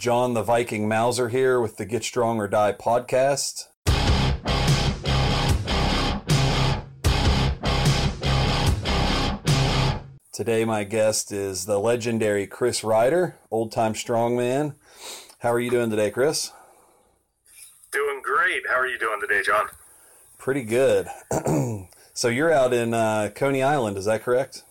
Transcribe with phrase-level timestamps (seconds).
[0.00, 3.66] John the Viking Mauser here with the Get Strong or Die podcast.
[10.32, 14.74] Today, my guest is the legendary Chris Rider, old time strongman.
[15.40, 16.50] How are you doing today, Chris?
[17.92, 18.62] Doing great.
[18.70, 19.66] How are you doing today, John?
[20.38, 21.08] Pretty good.
[22.14, 24.62] so, you're out in uh, Coney Island, is that correct?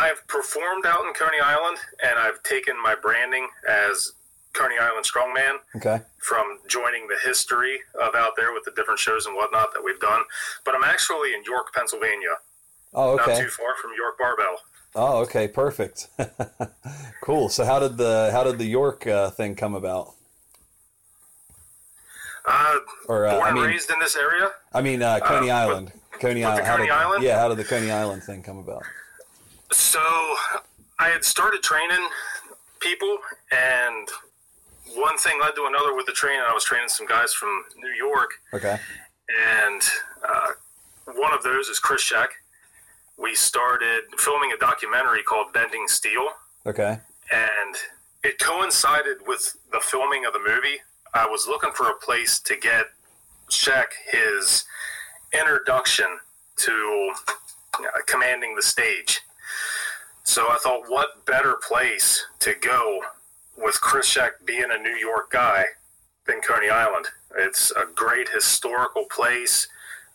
[0.00, 4.12] I've performed out in Coney Island, and I've taken my branding as
[4.54, 6.02] Coney Island Strongman Okay.
[6.18, 10.00] from joining the history of out there with the different shows and whatnot that we've
[10.00, 10.22] done.
[10.64, 12.36] But I'm actually in York, Pennsylvania,
[12.94, 13.40] Oh, not okay.
[13.42, 14.56] too far from York Barbell.
[14.96, 15.46] Oh, okay.
[15.46, 16.08] Perfect.
[17.22, 17.48] cool.
[17.48, 20.14] So, how did the how did the York uh, thing come about?
[22.46, 24.50] Uh, Or uh, born I and mean, raised in this area.
[24.72, 25.92] I mean uh, Coney Uh, Island.
[26.18, 26.66] Coney with Island.
[26.66, 27.22] Coney did, Island?
[27.22, 27.38] Yeah.
[27.38, 28.82] How did the Coney Island thing come about?
[29.72, 30.00] So
[30.98, 32.08] I had started training
[32.80, 33.18] people,
[33.52, 34.08] and
[34.94, 36.42] one thing led to another with the training.
[36.46, 38.78] I was training some guys from New York, Okay.
[39.62, 39.82] and
[40.28, 40.48] uh,
[41.14, 42.28] one of those is Chris Schoeck.
[43.16, 46.28] We started filming a documentary called Bending Steel,
[46.66, 46.98] Okay.
[47.32, 47.76] and
[48.24, 50.78] it coincided with the filming of the movie.
[51.14, 52.86] I was looking for a place to get
[53.50, 54.64] Sheck his
[55.32, 56.06] introduction
[56.56, 57.12] to
[57.78, 59.20] uh, commanding the stage.
[60.22, 63.00] So I thought, what better place to go
[63.56, 65.64] with Chris Schoeck being a New York guy
[66.26, 67.06] than Coney Island?
[67.36, 69.66] It's a great historical place.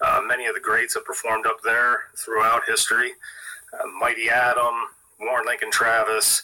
[0.01, 3.11] Uh, many of the greats have performed up there throughout history.
[3.73, 4.73] Uh, Mighty Atom,
[5.19, 6.43] Warren Lincoln Travis.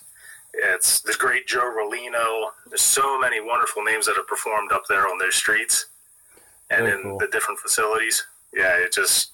[0.53, 2.49] It's the great Joe Rollino.
[2.67, 5.85] There's so many wonderful names that have performed up there on those streets
[6.69, 7.17] and Very in cool.
[7.19, 8.25] the different facilities.
[8.53, 9.31] Yeah, it just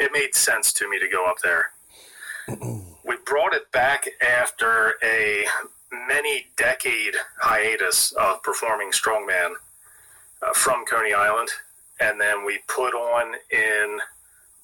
[0.00, 1.70] it made sense to me to go up there.
[3.28, 5.44] brought it back after a
[6.08, 9.52] many decade hiatus of performing strongman
[10.42, 11.48] uh, from Coney Island,
[12.00, 13.98] and then we put on in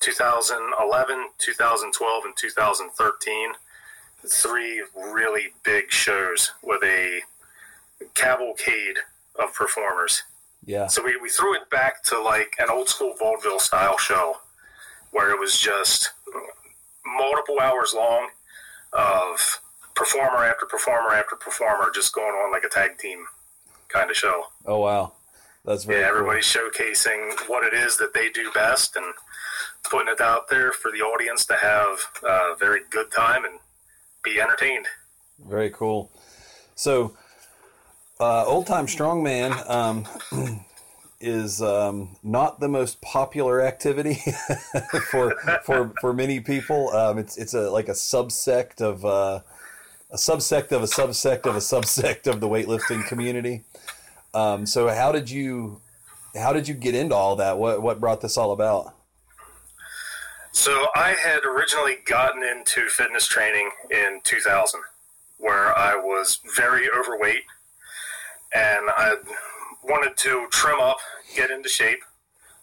[0.01, 3.53] 2011, 2012, and 2013
[4.27, 7.21] three really big shows with a
[8.15, 8.97] cavalcade
[9.39, 10.23] of performers.
[10.65, 10.87] Yeah.
[10.87, 14.37] So we, we threw it back to like an old school vaudeville style show
[15.11, 16.13] where it was just
[17.05, 18.29] multiple hours long
[18.95, 19.61] of
[19.95, 23.25] performer after performer after performer just going on like a tag team
[23.89, 24.45] kind of show.
[24.67, 25.13] Oh wow.
[25.65, 26.25] That's very Yeah, cool.
[26.27, 29.15] showcasing what it is that they do best and
[29.91, 33.59] putting it out there for the audience to have a very good time and
[34.23, 34.87] be entertained.
[35.49, 36.11] Very cool.
[36.75, 37.17] So,
[38.21, 40.05] uh, old time strongman um,
[41.25, 44.15] is um, not the most popular activity
[45.11, 46.91] for for for many people.
[46.91, 49.41] Um, it's it's a like a subsect of uh,
[50.11, 53.65] a subsect of a subsect of a subsect of the weightlifting community.
[54.35, 55.81] Um, so, how did you
[56.37, 57.59] how did you get into all that?
[57.59, 58.95] What what brought this all about?
[60.53, 64.81] So I had originally gotten into fitness training in 2000,
[65.39, 67.43] where I was very overweight,
[68.55, 69.17] and I
[69.83, 70.99] wanted to trim up,
[71.35, 72.01] get into shape.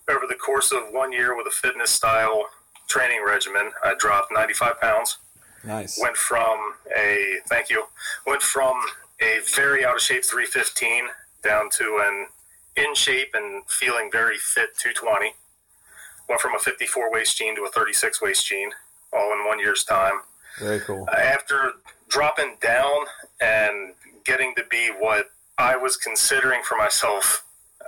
[0.10, 2.46] Over the course of one year with a fitness style
[2.88, 5.18] training regimen, I dropped 95 pounds.
[5.64, 6.00] Nice.
[6.02, 6.58] Went from
[6.98, 7.84] a thank you,
[8.26, 8.74] went from
[9.22, 11.06] a very out of shape 315
[11.44, 12.28] down to an
[12.76, 15.34] in shape and feeling very fit 220
[16.32, 18.72] went from a 54 waist jean to a 36 waist jean,
[19.14, 20.22] all in one year's time.
[20.60, 21.08] Very cool.
[21.10, 21.74] After
[22.08, 23.06] dropping down
[23.42, 23.94] and
[24.24, 27.44] getting to be what I was considering for myself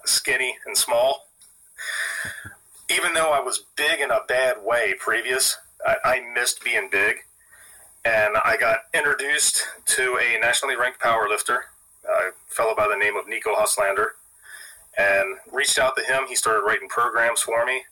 [0.05, 1.27] skinny and small,
[2.89, 7.17] even though I was big in a bad way previous, I, I missed being big.
[8.05, 11.65] And I got introduced to a nationally ranked power lifter,
[12.03, 14.15] a fellow by the name of Nico Huslander,
[14.97, 16.23] and reached out to him.
[16.27, 17.83] He started writing programs for me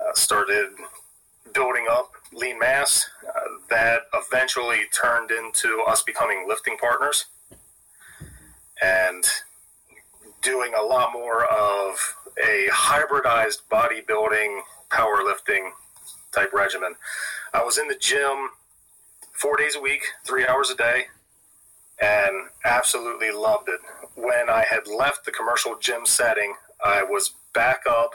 [0.00, 0.70] uh, started
[1.54, 3.08] building up lean mass.
[3.26, 3.40] Uh,
[3.70, 7.26] that eventually turned into us becoming lifting partners
[8.82, 9.24] and
[10.46, 11.98] doing a lot more of
[12.40, 14.60] a hybridized bodybuilding,
[14.90, 15.70] powerlifting
[16.32, 16.94] type regimen.
[17.52, 18.50] I was in the gym
[19.32, 21.06] four days a week, three hours a day,
[22.00, 23.80] and absolutely loved it.
[24.14, 26.54] When I had left the commercial gym setting,
[26.84, 28.12] I was back up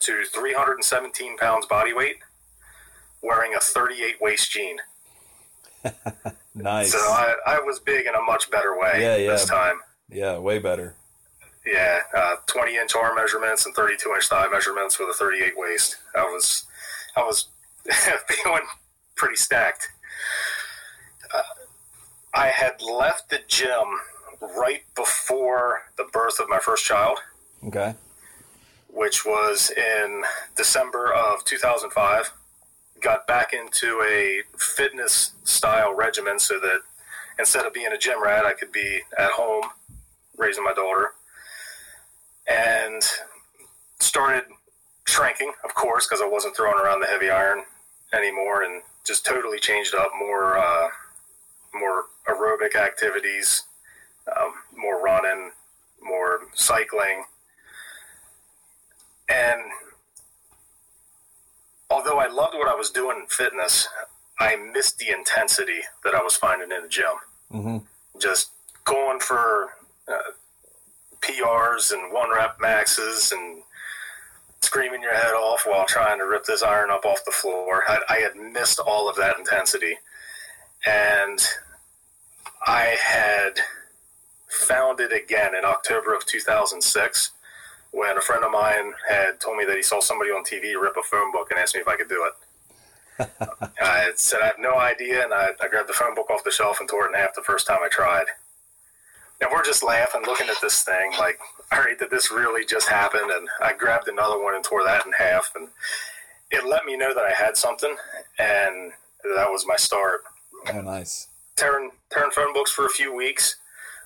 [0.00, 2.16] to 317 pounds body weight,
[3.22, 4.78] wearing a 38 waist jean.
[6.58, 6.90] Nice.
[6.92, 9.32] So I, I was big in a much better way Yeah, yeah.
[9.32, 9.78] this time.
[10.08, 10.94] yeah, way better.
[11.66, 15.96] Yeah, uh, 20 inch arm measurements and 32 inch thigh measurements with a 38 waist.
[16.14, 16.64] I was,
[17.16, 17.48] I was
[18.28, 18.62] feeling
[19.16, 19.88] pretty stacked.
[21.34, 21.42] Uh,
[22.34, 23.84] I had left the gym
[24.40, 27.18] right before the birth of my first child,
[27.66, 27.94] Okay.
[28.88, 30.22] which was in
[30.56, 32.32] December of 2005.
[33.00, 36.80] Got back into a fitness style regimen so that
[37.38, 39.64] instead of being a gym rat, I could be at home
[40.36, 41.12] raising my daughter.
[42.48, 43.02] And
[44.00, 44.44] started
[45.04, 47.64] shrinking, of course, because I wasn't throwing around the heavy iron
[48.12, 50.88] anymore, and just totally changed up more, uh,
[51.74, 53.64] more aerobic activities,
[54.28, 55.50] um, more running,
[56.02, 57.24] more cycling,
[59.28, 59.60] and
[61.90, 63.88] although I loved what I was doing in fitness,
[64.38, 67.04] I missed the intensity that I was finding in the gym.
[67.52, 67.78] Mm-hmm.
[68.20, 68.50] Just
[68.84, 69.70] going for
[70.08, 70.32] uh,
[71.26, 73.62] PRs and one rep maxes and
[74.60, 77.82] screaming your head off while trying to rip this iron up off the floor.
[77.88, 79.96] I, I had missed all of that intensity.
[80.86, 81.40] And
[82.66, 83.60] I had
[84.48, 87.32] found it again in October of 2006
[87.92, 90.96] when a friend of mine had told me that he saw somebody on TV rip
[90.96, 92.32] a phone book and asked me if I could do it.
[93.80, 96.50] I said I have no idea, and I, I grabbed the phone book off the
[96.50, 98.26] shelf and tore it in half the first time I tried.
[99.40, 101.38] And we're just laughing, looking at this thing, like,
[101.72, 103.20] all right, did this really just happen?
[103.22, 105.68] And I grabbed another one and tore that in half, and
[106.50, 107.94] it let me know that I had something,
[108.38, 108.92] and
[109.36, 110.22] that was my start.
[110.72, 111.28] Oh, nice.
[111.56, 113.56] Tearing, tearing phone books for a few weeks,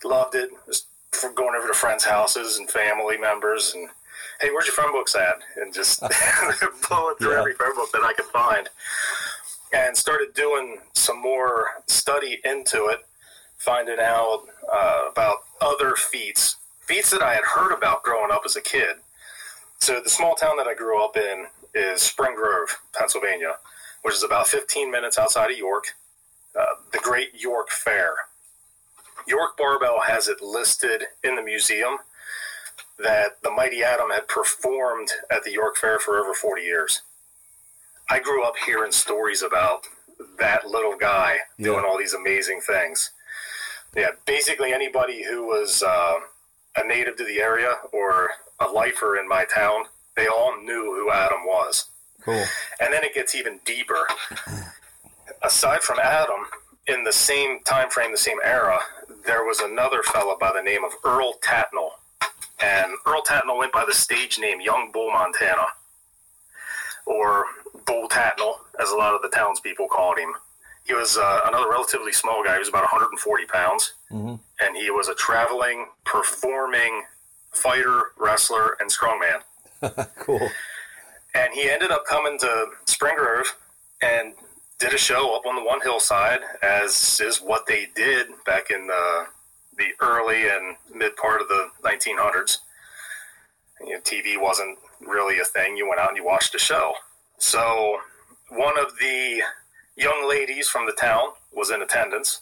[0.05, 0.51] loved it.
[0.67, 0.87] Just
[1.35, 3.89] going over to friends' houses and family members, and
[4.41, 5.37] hey, where's your phone books at?
[5.57, 6.01] And just
[6.89, 7.39] blowing through Yeah.
[7.39, 8.69] every phone book that I could find,
[9.73, 13.01] and started doing some more study into it,
[13.59, 18.57] finding out uh, about other feats, feats that I had heard about growing up as
[18.57, 18.97] a kid.
[19.79, 23.57] So the small town that I grew up in is Spring Grove, Pennsylvania,
[24.03, 25.85] which is about 15 minutes outside of York.
[26.59, 28.13] Uh, the Great York Fair.
[29.27, 31.99] York Barbell has it listed in the museum
[32.99, 37.03] that the Mighty Atom had performed at the York Fair for over 40 years.
[38.11, 39.87] I grew up hearing stories about
[40.39, 43.13] that little guy doing all these amazing things.
[43.97, 46.15] Yeah, basically anybody who was uh,
[46.77, 49.85] a native to the area or a lifer in my town,
[50.17, 51.87] they all knew who Atom was.
[52.21, 52.45] Cool.
[52.81, 54.07] And then it gets even deeper.
[55.43, 56.47] Aside from Atom,
[56.87, 58.79] in the same time frame, the same era,
[59.27, 61.91] there was another fella by the name of Earl Tatnall.
[62.63, 65.67] And Earl Tatnall went by the stage name Young Bull Montana,
[67.07, 67.47] or
[67.87, 70.35] Bull Tatnall, as a lot of the townspeople called him.
[70.91, 72.55] He was uh, another relatively small guy.
[72.55, 77.05] He was about 140 pounds, hmm and he was a traveling, performing
[77.53, 79.41] fighter, wrestler, and strongman
[80.19, 80.51] cool.
[81.35, 83.57] and he ended up coming to Spring Grove
[84.03, 84.35] and
[84.81, 88.89] did a show up on the one hillside, as is what they did back in
[88.89, 89.27] the
[89.79, 92.59] the early and mid part of the 1900s.
[93.87, 95.77] You know, TV wasn't really a thing.
[95.77, 96.95] You went out and you watched a show.
[97.39, 97.99] So
[98.51, 99.41] one of the
[100.01, 102.41] young ladies from the town was in attendance.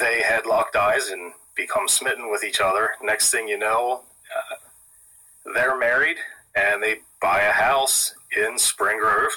[0.00, 2.90] They had locked eyes and become smitten with each other.
[3.02, 4.02] Next thing you know,
[4.36, 6.16] uh, they're married
[6.54, 9.32] and they buy a house in Spring Grove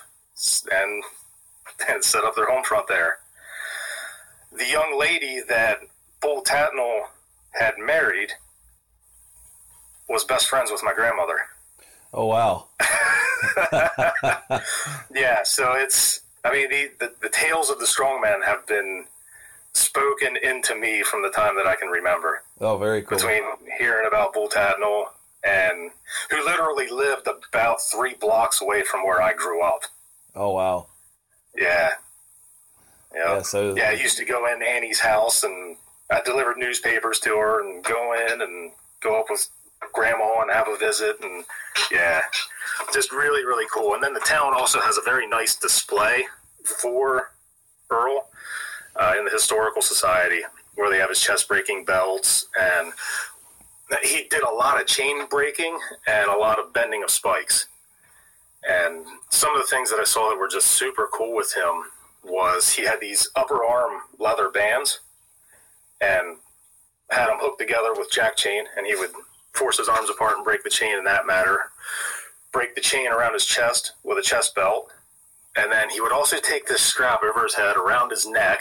[0.72, 1.04] and,
[1.90, 3.18] and set up their home front there.
[4.56, 5.80] The young lady that
[6.22, 7.02] Bull Tatnall
[7.60, 8.32] had married
[10.08, 11.40] was best friends with my grandmother.
[12.14, 12.68] Oh, wow.
[15.16, 19.06] Yeah, so it's, I mean, the, the, the tales of the strongman have been
[19.74, 22.44] spoken into me from the time that I can remember.
[22.62, 23.18] Oh, very cool.
[23.18, 23.42] between
[23.78, 25.06] hearing about Bull Tatnall
[25.44, 25.92] and
[26.30, 29.82] who literally lived about three blocks away from where I grew up.
[30.36, 30.88] Oh, wow.
[31.58, 31.90] Yeah.
[33.14, 33.36] Yeah.
[33.36, 35.78] Yeah, so Yeah, I used to go in Annie's house and
[36.12, 38.72] I delivered newspapers to her and go in and
[39.02, 39.50] go up with
[39.96, 41.44] grandma and have a visit and
[41.92, 42.22] yeah,
[42.94, 43.94] just really, really cool.
[43.94, 46.26] And then the town also has a very nice display
[46.82, 47.32] for
[47.90, 48.28] Earl
[48.96, 50.42] uh, in the Historical Society
[50.76, 52.92] where they have his chest breaking belts and
[54.04, 57.68] he did a lot of chain breaking and a lot of bending of spikes.
[58.68, 61.84] And some of the things that I saw that were just super cool with him
[62.24, 65.02] was he had these upper arm leather bands
[66.02, 66.38] and
[67.12, 69.12] had them hooked together with jack chain, and he would
[69.56, 71.72] force his arms apart and break the chain in that manner.
[72.52, 74.92] Break the chain around his chest with a chest belt,
[75.58, 78.60] and then he would also take this strap over his head around his neck,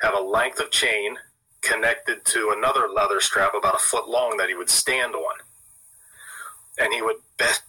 [0.00, 1.16] have a length of chain
[1.62, 5.34] connected to another leather strap about a foot long that he would stand on,
[6.78, 7.60] and he would bend,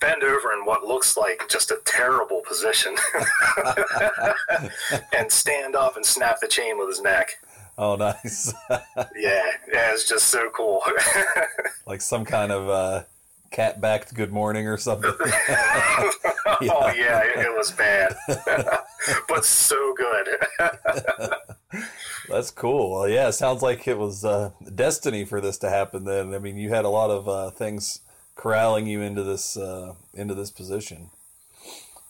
[0.00, 2.94] bend over in what looks like just a terrible position
[5.16, 7.30] and stand up and snap the chain with his neck.
[7.78, 8.52] Oh, nice.
[8.70, 10.82] yeah, yeah, it's just so cool.
[11.86, 13.04] like some kind of uh,
[13.50, 15.10] cat backed good morning or something.
[15.20, 18.14] oh yeah, it, it was bad,
[19.28, 20.28] but so good.
[22.28, 22.92] That's cool.
[22.92, 26.04] Well, yeah, sounds like it was uh, destiny for this to happen.
[26.04, 28.00] Then I mean, you had a lot of uh, things
[28.34, 31.10] corralling you into this uh, into this position.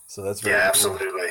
[0.07, 0.69] So that's very yeah, cool.
[0.69, 1.28] absolutely.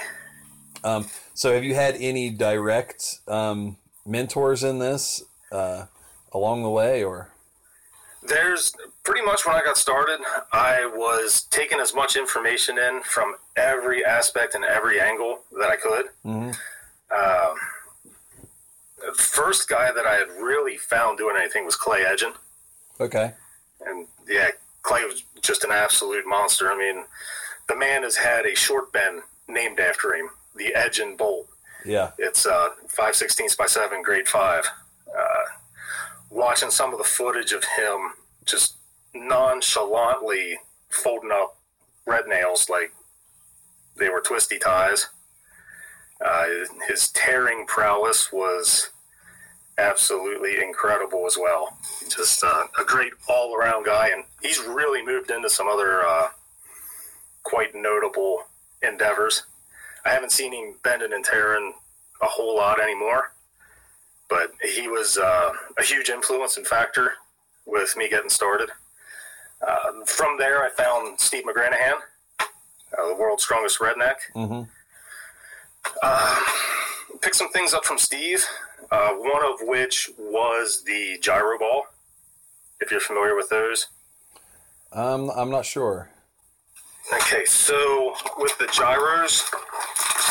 [0.83, 5.85] Um, so have you had any direct um, mentors in this uh,
[6.31, 7.29] along the way, or?
[8.23, 10.19] There's pretty much when I got started,
[10.53, 15.75] I was taking as much information in from every aspect and every angle that I
[15.75, 16.05] could.
[16.25, 16.51] Mm-hmm.
[17.11, 17.55] Um,
[19.05, 22.33] the first guy that I had really found doing anything was Clay Edgin.
[22.99, 23.33] Okay.
[23.85, 24.49] And yeah,
[24.83, 26.71] Clay was just an absolute monster.
[26.71, 27.05] I mean,
[27.67, 31.47] the man has had a short bend named after him, the Edgen Bolt.
[31.85, 32.11] Yeah.
[32.17, 34.65] It's uh, 5 16ths by 7, grade 5.
[35.07, 35.21] Uh,
[36.29, 38.13] watching some of the footage of him
[38.45, 38.75] just
[39.13, 40.57] nonchalantly
[40.89, 41.57] folding up
[42.05, 42.93] red nails like
[43.97, 45.07] they were twisty ties.
[46.23, 46.45] Uh,
[46.87, 48.91] his tearing prowess was
[49.77, 51.77] absolutely incredible as well.
[52.09, 56.27] Just uh, a great all around guy, and he's really moved into some other uh,
[57.43, 58.43] quite notable
[58.81, 59.43] endeavors.
[60.05, 61.73] I haven't seen him bending and tearing
[62.21, 63.33] a whole lot anymore,
[64.29, 67.13] but he was uh, a huge influence and factor
[67.65, 68.69] with me getting started.
[69.65, 71.93] Uh, from there, I found Steve McGranahan,
[72.39, 74.15] uh, the world's strongest redneck.
[74.35, 74.63] Mm-hmm.
[76.01, 76.39] Uh,
[77.21, 78.43] picked some things up from Steve,
[78.91, 81.85] uh, one of which was the gyro ball,
[82.79, 83.87] if you're familiar with those.
[84.91, 86.09] Um, I'm not sure.
[87.13, 89.43] Okay, so with the gyros,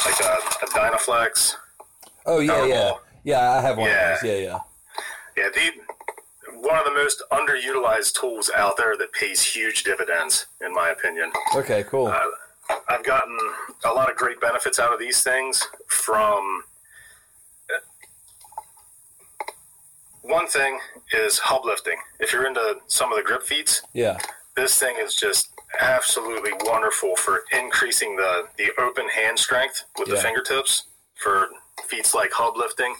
[0.06, 1.54] like a, a Dynaflex,
[2.26, 2.92] Oh yeah, yeah,
[3.24, 3.50] yeah.
[3.52, 4.14] I have one Yeah.
[4.14, 4.30] of those.
[4.30, 4.58] Yeah, yeah.
[5.36, 5.70] yeah, the
[6.60, 11.32] one of the most underutilized tools out there that pays huge dividends, in my opinion.
[11.56, 12.08] Okay, cool.
[12.08, 12.20] Uh,
[12.88, 13.36] I've gotten
[13.84, 16.62] a lot of great benefits out of these things from
[20.22, 20.78] one thing
[21.12, 21.96] is hub lifting.
[22.20, 24.18] If you're into some of the grip feats, yeah.
[24.56, 25.49] this thing is just
[25.80, 30.84] absolutely wonderful for increasing the, the open hand strength with the fingertips
[31.14, 31.48] for
[31.86, 32.94] feats like hub lifting.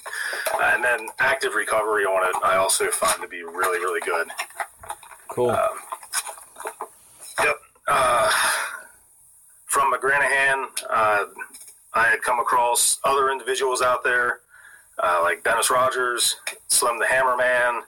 [0.63, 4.29] And then active recovery on it, I also find to be really, really good.
[5.29, 5.57] Cool.
[7.39, 7.57] Yep.
[7.87, 8.31] Uh,
[9.67, 11.25] from McGranahan, uh,
[11.95, 14.41] I had come across other individuals out there,
[15.03, 16.37] uh, like Dennis Rogers,
[16.69, 17.83] Slim the Hammerman,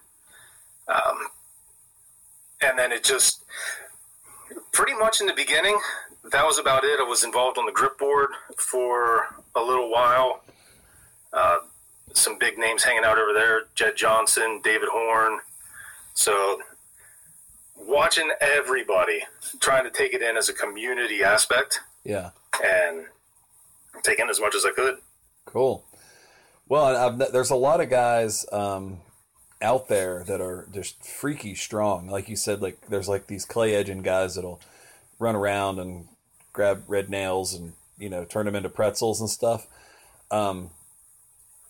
[0.88, 1.18] um,
[2.62, 3.44] and then it just
[4.72, 5.78] pretty much in the beginning,
[6.30, 6.98] that was about it.
[7.00, 10.42] I was involved on the grip board for a little while.
[11.32, 11.58] Uh,
[12.12, 15.38] some big names hanging out over there: Jedd Johnson, David Horne.
[16.14, 16.60] So
[17.76, 19.20] watching everybody
[19.60, 22.30] trying to take it in as a community aspect yeah.
[22.64, 23.06] and
[24.02, 24.98] taking as much as I could.
[25.44, 25.84] Cool.
[26.68, 28.98] Well, I've, there's a lot of guys um,
[29.62, 32.08] out there that are just freaky strong.
[32.08, 34.60] Like you said, like there's like these Clay Edgin guys that'll
[35.18, 36.08] run around and
[36.52, 39.66] grab red nails and you know turn them into pretzels and stuff.
[40.30, 40.70] Um,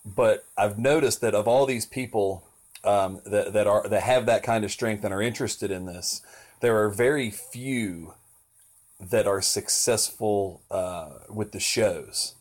[0.05, 2.45] but I've noticed that of all these people
[2.85, 6.23] um, that that are that have that kind of strength and are interested in this,
[6.61, 8.15] there are very few
[9.01, 12.35] that are successful uh, with the shows.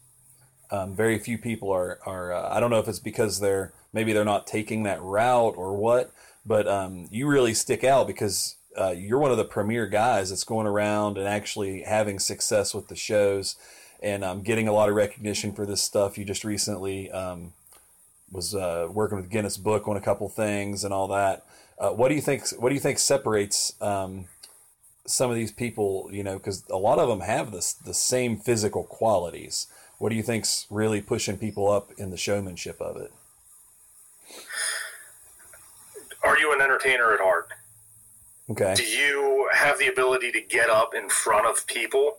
[0.71, 2.33] Um, very few people are are.
[2.33, 5.75] Uh, I don't know if it's because they're maybe they're not taking that route or
[5.75, 6.13] what,
[6.45, 10.43] but um, you really stick out because uh, you're one of the premier guys that's
[10.43, 13.55] going around and actually having success with the shows
[14.01, 16.17] and um, getting a lot of recognition for this stuff.
[16.17, 17.53] You just recently um,
[18.31, 21.45] was uh, working with Guinness Book on a couple things and all that.
[21.77, 22.47] Uh, what do you think?
[22.57, 24.25] What do you think separates um,
[25.05, 26.09] some of these people?
[26.11, 29.67] You know, because a lot of them have this the same physical qualities.
[30.01, 33.13] What do you think's really pushing people up in the showmanship of it?
[36.23, 37.49] Are you an entertainer at heart?
[38.49, 38.73] Okay.
[38.73, 42.17] Do you have the ability to get up in front of people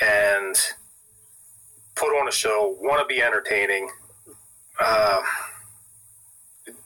[0.00, 0.56] and
[1.96, 3.90] put on a show, want to be entertaining,
[4.80, 5.20] uh,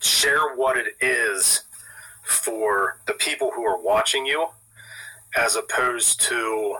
[0.00, 1.62] share what it is
[2.24, 4.48] for the people who are watching you,
[5.36, 6.78] as opposed to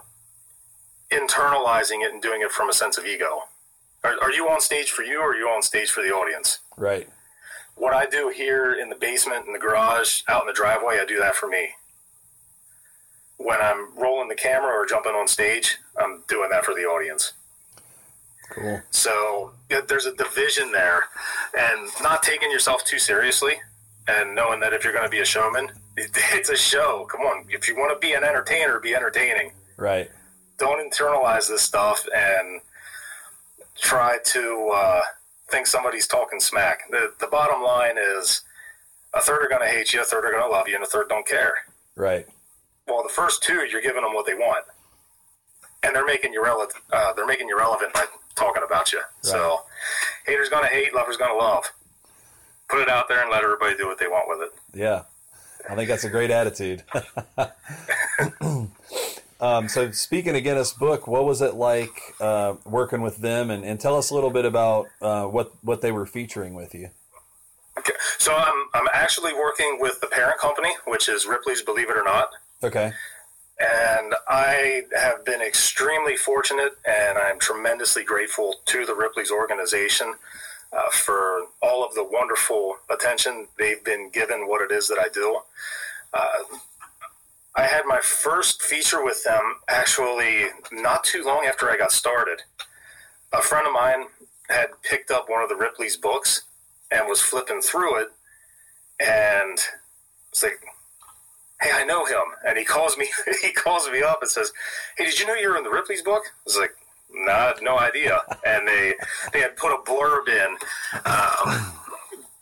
[1.10, 3.44] internalizing it and doing it from a sense of ego?
[4.04, 6.58] Are, are you on stage for you or are you on stage for the audience?
[6.76, 7.08] Right.
[7.74, 11.04] what I do here in the basement, in the garage, out in the driveway, I
[11.04, 11.70] do that for me.
[13.36, 17.32] When I'm rolling the camera or jumping on stage, I'm doing that for the audience.
[18.50, 18.80] Cool.
[18.90, 21.04] So there's a division there,
[21.58, 23.54] and not taking yourself too seriously,
[24.08, 27.06] and knowing that if you're going to be a showman, it, it's a show.
[27.10, 29.52] Come on, if you want to be an entertainer, be entertaining.
[29.76, 30.10] Right.
[30.58, 32.60] Don't internalize this stuff and
[33.78, 35.00] try to uh,
[35.48, 36.90] think somebody's talking smack.
[36.90, 38.42] The the bottom line is
[39.14, 40.84] a third are going to hate you, a third are going to love you, and
[40.84, 41.54] a third don't care.
[41.94, 42.26] Right.
[42.86, 44.64] Well, the first two, you're giving them what they want,
[45.82, 46.78] and they're making you relevant.
[46.92, 49.00] Uh, they're making you relevant by talking about you.
[49.22, 49.62] So,
[50.26, 51.64] haters gonna hate, lovers gonna love.
[52.68, 54.78] Put it out there and let everybody do what they want with it.
[54.78, 55.02] Yeah.
[55.68, 56.84] I think that's a great attitude.
[59.40, 63.50] um, so, speaking of Guinness Book, what was it like uh, working with them?
[63.50, 66.74] And, and tell us a little bit about uh, what, what they were featuring with
[66.74, 66.90] you.
[67.78, 67.92] Okay.
[68.18, 72.04] So, I'm I'm actually working with the parent company, which is Ripley's Believe It or
[72.04, 72.30] Not.
[72.62, 72.92] Okay.
[73.58, 80.14] And I have been extremely fortunate, and I'm tremendously grateful to the Ripley's organization
[80.72, 85.08] uh, for all of the wonderful attention they've been given what it is that I
[85.12, 85.40] do.
[86.12, 86.58] Uh,
[87.56, 92.42] I had my first feature with them actually not too long after I got started.
[93.32, 94.06] A friend of mine
[94.50, 96.42] had picked up one of the Ripley's books
[96.90, 98.08] and was flipping through it,
[99.00, 99.58] and
[100.30, 100.60] it's like,
[101.62, 102.22] hey, I know him.
[102.46, 103.08] And he calls me,
[103.42, 104.52] he calls me up and says,
[104.98, 106.24] hey, did you know you were in the Ripley's book?
[106.26, 106.76] I was like,
[107.10, 108.20] nah, no idea.
[108.46, 108.94] And they,
[109.32, 110.56] they had put a blurb in.
[111.06, 111.72] Um,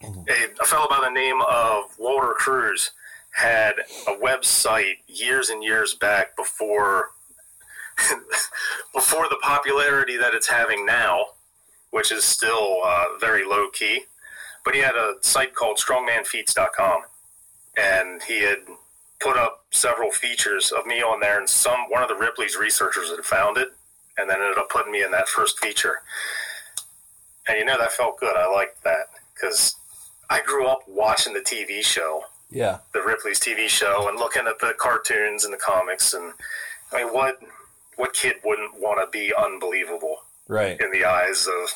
[0.28, 2.90] a, a fellow by the name of Walter Cruz
[3.34, 3.74] had
[4.06, 7.10] a website years and years back before
[8.94, 11.26] before the popularity that it's having now,
[11.90, 14.02] which is still uh, very low key.
[14.64, 17.02] But he had a site called strongmanfeats.com
[17.76, 18.58] and he had
[19.20, 23.10] put up several features of me on there, and some one of the Ripley's researchers
[23.10, 23.68] had found it,
[24.18, 26.02] and then ended up putting me in that first feature.
[27.48, 28.36] And you know that felt good.
[28.36, 29.74] I liked that because
[30.30, 32.22] I grew up watching the TV show,
[32.54, 32.78] Yeah.
[32.94, 36.14] the Ripley's TV show, and looking at the cartoons and the comics.
[36.14, 36.32] And
[36.92, 37.38] I mean, what
[37.96, 40.80] what kid wouldn't want to be unbelievable Right.
[40.80, 41.70] in the eyes of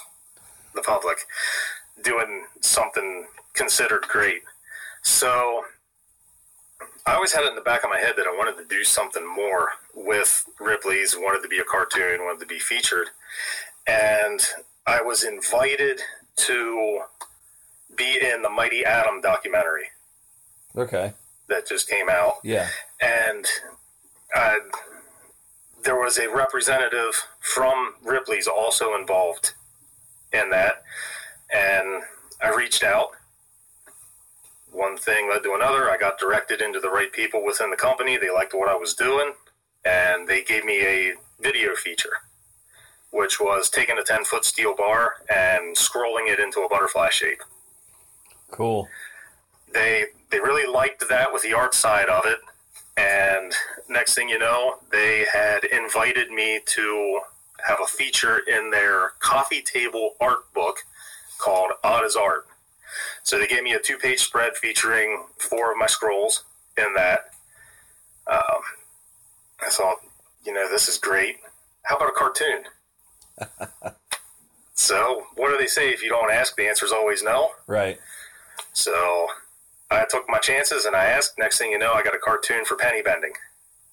[0.74, 1.18] the public,
[2.02, 4.42] doing something considered great?
[5.02, 5.64] So
[7.06, 8.84] I always had it in the back of my head that I wanted to do
[8.84, 13.08] something more with Ripley's, wanted to be a cartoon, wanted to be featured.
[13.86, 14.40] And
[14.86, 16.00] I was invited
[16.36, 17.00] to
[17.96, 19.88] be in the Mighty Atom documentary
[20.76, 21.12] Okay.
[21.48, 22.34] that just came out.
[22.44, 22.68] Yeah.
[23.00, 23.46] And
[24.34, 24.56] uh,
[25.84, 29.54] there was a representative from Ripley's also involved
[30.32, 30.82] in that.
[31.52, 32.02] And
[32.42, 33.10] I reached out
[34.70, 35.90] one thing led to another.
[35.90, 38.16] I got directed into the right people within the company.
[38.16, 39.32] They liked what I was doing,
[39.84, 42.18] and they gave me a video feature,
[43.10, 47.42] which was taking a 10 foot steel bar and scrolling it into a butterfly shape.
[48.50, 48.88] Cool.
[49.72, 52.38] They they really liked that with the art side of it,
[52.96, 53.52] and
[53.88, 57.20] next thing you know, they had invited me to
[57.66, 60.78] have a feature in their coffee table art book
[61.38, 62.46] called Odd Is Art.
[63.22, 66.44] So they gave me a two page spread featuring four of my scrolls
[66.76, 67.30] in that.
[68.26, 68.60] Um,
[69.60, 69.98] I thought,
[70.44, 71.36] you know, this is great.
[71.82, 72.64] How about a cartoon?
[74.74, 75.90] so, what do they say?
[75.90, 77.50] If you don't ask, the answer is always no.
[77.66, 77.98] Right.
[78.72, 79.28] So,
[79.90, 81.38] I took my chances and I asked.
[81.38, 83.32] Next thing you know, I got a cartoon for penny bending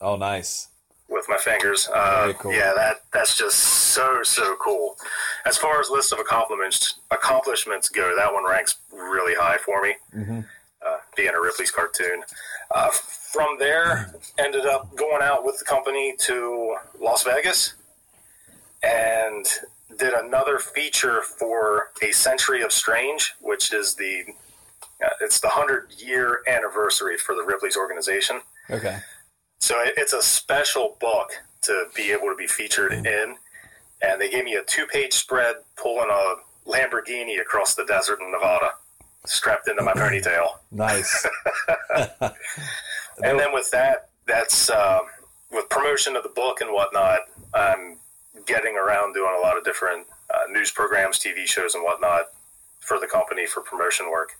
[0.01, 0.67] Oh, nice.
[1.07, 1.87] with my fingers.
[1.93, 2.51] Uh, cool.
[2.53, 4.97] Yeah, that that's just so so cool.
[5.45, 9.95] As far as list of accomplishments accomplishments go, that one ranks really high for me.
[10.13, 10.41] hmm
[10.85, 12.23] Uh, being a Ripley's cartoon.
[12.71, 17.73] Uh, from there, ended up going out with the company to Las Vegas
[18.83, 19.45] and
[19.97, 24.25] did another feature for a Century of Strange, which is the
[25.03, 28.41] uh, it's the hundred year anniversary for the Ripley's organization.
[28.69, 28.99] Okay.
[29.59, 31.31] So it- it's a special book
[31.63, 33.37] to be able to be featured in,
[34.01, 36.35] and they gave me a two-page spread pulling a
[36.69, 38.71] Lamborghini across the desert in Nevada,
[39.25, 40.47] strapped into my ponytail.
[40.71, 41.25] Nice.
[43.23, 44.99] And then with that, that's uh,
[45.51, 47.19] with promotion of the book and whatnot.
[47.53, 47.97] I'm
[48.45, 52.25] getting around doing a lot of different uh, news programs, TV shows, and whatnot
[52.81, 54.33] for the company for promotion work.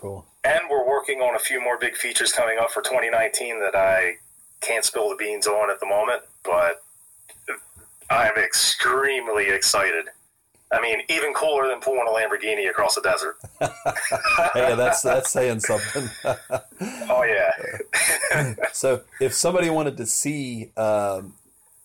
[0.00, 0.24] Cool.
[0.44, 4.18] And we're working on a few more big features coming up for 2019 that I
[4.60, 6.82] can't spill the beans on at the moment, but
[8.08, 10.06] I'm extremely excited.
[10.70, 13.36] I mean, even cooler than pulling a Lamborghini across the desert.
[14.54, 16.08] Hey, that's that's saying something.
[17.10, 18.54] Oh, yeah.
[18.72, 21.34] so, if somebody wanted to see um,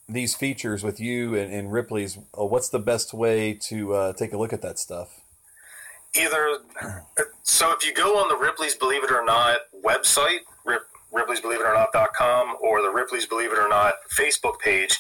[0.08, 4.34] these features with you and, and Ripley's, uh, what's the best way to uh, take
[4.34, 5.22] a look at that stuff?
[6.16, 6.60] Either
[7.44, 11.60] so, if you go on the Ripley's Believe It or Not website, Rip, Ripley's Believe
[11.60, 14.98] It or Not.com, or the Ripley's Believe It or Not Facebook page,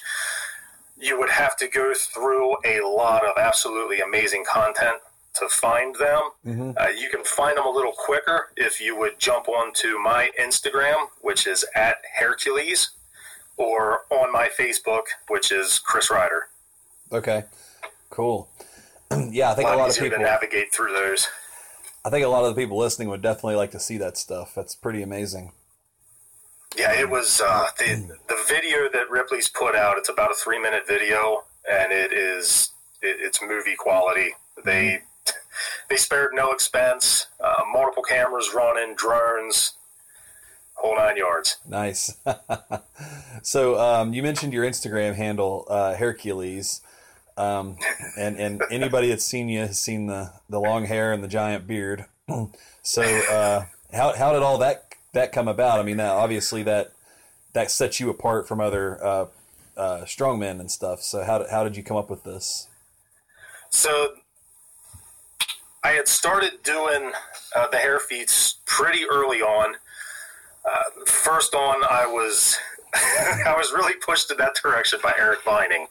[1.00, 4.98] you would have to go through a lot of absolutely amazing content
[5.36, 6.22] to find them.
[6.46, 6.72] Mm-hmm.
[6.78, 11.08] Uh, you can find them a little quicker if you would jump onto my Instagram,
[11.22, 12.90] which is at Hairculese,
[13.58, 16.50] or on my Facebook, which is Chris Rider.
[17.12, 17.46] Okay,
[18.10, 18.50] cool.
[19.30, 21.28] yeah, I think a lot, a lot of people to navigate through those.
[22.06, 24.54] I think a lot of the people listening would definitely like to see that stuff.
[24.56, 25.54] That's pretty amazing.
[26.76, 29.98] Yeah, it was uh, the the video that Ripley's put out.
[29.98, 34.32] It's about a three minute video, and it is it, it's movie quality.
[34.66, 35.04] They
[35.90, 37.28] they spared no expense.
[37.40, 39.74] Uh, multiple cameras running, drones,
[40.74, 41.58] whole nine yards.
[41.68, 42.18] Nice.
[43.44, 46.82] so um, you mentioned your Instagram handle, uh, Hairculese.
[47.36, 47.78] Um,
[48.18, 51.68] and and anybody that's seen you has seen the, the long hair and the giant
[51.68, 52.06] beard.
[52.84, 55.80] so uh, how how did all that that come about?
[55.80, 56.92] I mean, that, obviously that
[57.54, 59.26] that sets you apart from other uh,
[59.78, 61.02] uh, strongmen and stuff.
[61.02, 62.68] So how how did you come up with this?
[63.70, 64.16] So
[65.84, 67.12] I had started doing
[67.56, 69.76] uh, the hair feats pretty early on.
[70.66, 72.58] Uh, first on, I was
[72.94, 75.88] I was really pushed in that direction by Eric Vining.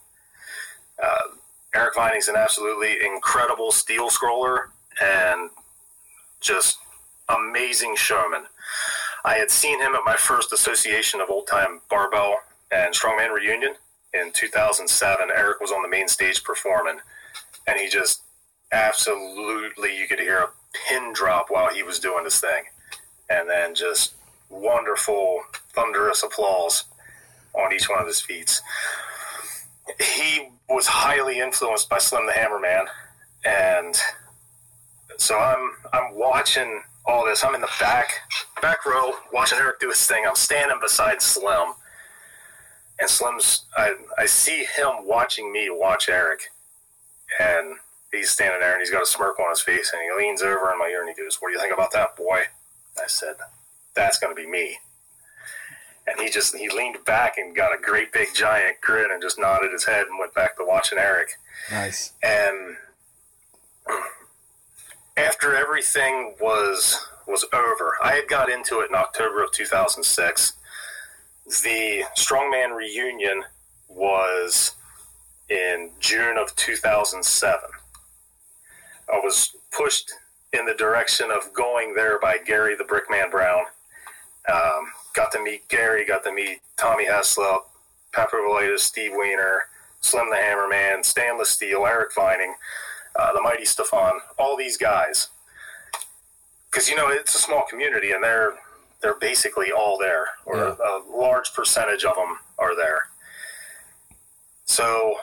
[1.03, 1.37] Uh,
[1.75, 4.67] Eric Vining's an absolutely incredible steel scroller
[5.01, 5.51] and
[6.41, 6.79] just
[7.29, 8.43] amazing showman.
[9.25, 12.37] I had seen him at my first association of old time barbell
[12.71, 13.75] and strongman reunion
[14.13, 15.29] in 2007.
[15.35, 16.99] Eric was on the main stage performing,
[17.67, 18.23] and he just
[18.73, 20.49] absolutely you could hear a
[20.89, 22.65] pin drop while he was doing this thing,
[23.31, 24.15] and then just
[24.51, 26.85] wonderful thunderous applause
[27.55, 28.61] on each one of his feats.
[30.01, 32.87] He was highly influenced by Slim the Hammerman,
[33.45, 33.97] and
[35.19, 37.45] so I'm I'm watching all this.
[37.45, 38.13] I'm in the back
[38.61, 40.25] back row watching Eric do his thing.
[40.27, 41.75] I'm standing beside Slim,
[43.01, 46.41] and Slim's I I see him watching me watch Eric,
[47.41, 47.77] and
[48.13, 50.71] he's standing there and he's got a smirk on his face, and he leans over
[50.73, 52.45] in my ear and he goes, "What do you think about that, boy?"
[53.03, 53.37] I said,
[53.95, 54.79] "That's going to be me."
[56.07, 59.39] And he just he leaned back and got a great big giant grin and just
[59.39, 61.31] nodded his head and went back to watching Eric.
[61.71, 62.13] Nice.
[62.23, 62.77] And
[65.17, 70.55] after everything was was over, I had got into it in October of 2006.
[71.63, 73.45] The Strongman reunion
[73.89, 74.75] was
[75.49, 77.61] in June of 2007.
[79.13, 80.11] I was pushed
[80.53, 83.65] in the direction of going there by Gary the Brickman Brown.
[84.51, 87.61] Um, got to meet Gary, got to meet Tommy Heslop,
[88.13, 89.63] Pepper Valitas, Steve Weiner,
[90.01, 92.55] Slim the Hammerman, Stainless Steel, Eric Vining,
[93.19, 95.29] uh, the Mighty Stefan, all these guys.
[96.71, 98.55] Because you know it's a small community, and they're
[99.01, 100.75] they're basically all there, or yeah.
[100.83, 103.03] a, a large percentage of them are there.
[104.65, 105.17] So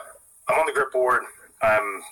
[0.48, 1.22] I'm on the grip board.
[1.62, 2.02] I'm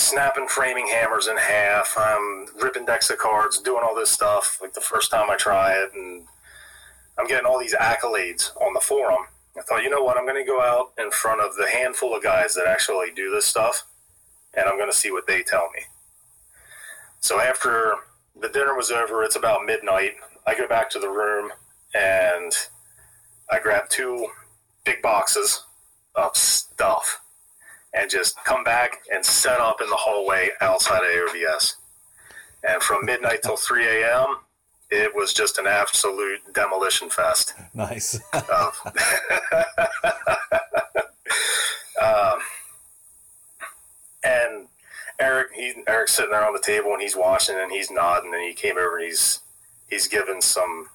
[0.00, 1.94] snapping framing hammers in half.
[1.96, 5.72] I'm ripping decks of cards, doing all this stuff like the first time I try
[5.74, 6.26] it, and
[7.18, 9.26] I'm getting all these accolades on the forum.
[9.56, 10.16] I thought, you know what?
[10.16, 13.30] I'm going to go out in front of the handful of guys that actually do
[13.30, 13.84] this stuff,
[14.54, 15.82] and I'm going to see what they tell me.
[17.20, 17.96] So after
[18.40, 20.14] the dinner was over, it's about midnight.
[20.46, 21.52] I go back to the room
[21.94, 22.52] and
[23.50, 24.28] I grab two
[24.84, 25.64] big boxes
[26.14, 27.20] of stuff
[27.94, 31.74] and just come back and set up in the hallway outside of AOBS.
[32.68, 34.36] And from midnight till 3 a.m.,
[34.90, 37.54] it was just an absolute demolition fest.
[37.74, 38.20] Nice.
[38.32, 38.70] um,
[42.02, 42.38] um,
[44.24, 44.66] and
[45.20, 48.42] Eric, he, Eric's sitting there on the table and he's watching and he's nodding and
[48.42, 49.40] he came over and he's
[49.88, 50.88] he's given some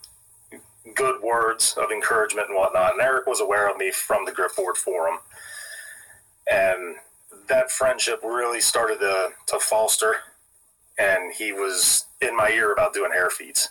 [0.94, 2.94] good words of encouragement and whatnot.
[2.94, 5.20] And Eric was aware of me from the Gripboard forum
[6.50, 6.96] and
[7.48, 10.16] that friendship really started to, to foster
[10.98, 13.70] and he was in my ear about doing hair feeds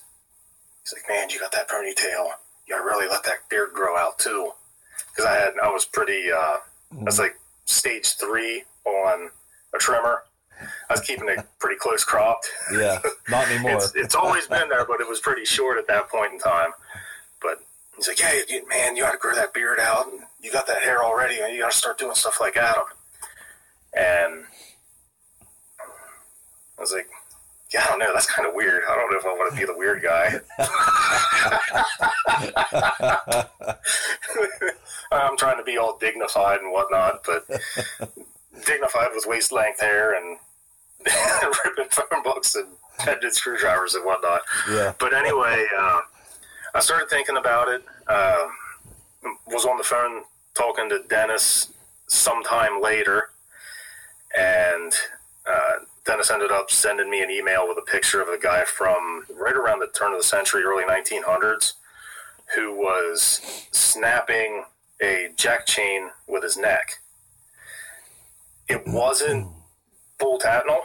[0.82, 2.28] he's like man you got that ponytail
[2.66, 4.50] you gotta really let that beard grow out too
[5.10, 6.56] because i had i was pretty uh
[7.00, 9.30] i was like stage three on
[9.74, 10.22] a trimmer
[10.88, 12.48] I was keeping it pretty close cropped.
[12.72, 13.72] Yeah, not anymore.
[13.72, 16.70] it's, it's, always been there, but it was pretty short at that point in time.
[17.42, 17.58] But
[17.96, 20.83] he's like, "Hey, man, you got to grow that beard out, and you got that
[20.83, 22.85] hair already, and you got to start doing stuff like Atom.
[23.96, 24.44] And
[26.76, 27.09] I was like,
[27.72, 28.12] yeah, I don't know.
[28.12, 28.83] That's kind of weird.
[28.88, 30.38] I don't know if I want to be the weird guy.
[35.12, 37.46] I'm trying to be all dignified and whatnot, but
[38.66, 40.38] dignified with waist length hair and
[41.64, 44.42] ripping phone books and headed screwdrivers and whatnot.
[44.70, 44.94] Yeah.
[44.98, 46.00] But anyway, uh,
[46.74, 47.84] I started thinking about it.
[48.08, 48.48] Uh,
[49.46, 50.22] was on the phone
[50.54, 51.72] talking to Dennis
[52.08, 53.30] sometime later,
[54.37, 54.92] and
[55.48, 59.24] uh, Dennis ended up sending me an email with a picture of a guy from
[59.32, 61.74] right around the turn of the century, early 1900s,
[62.56, 64.64] who was snapping
[65.00, 66.98] a jack chain with his neck.
[68.68, 69.46] It wasn't
[70.18, 70.80] Bull Tatnall.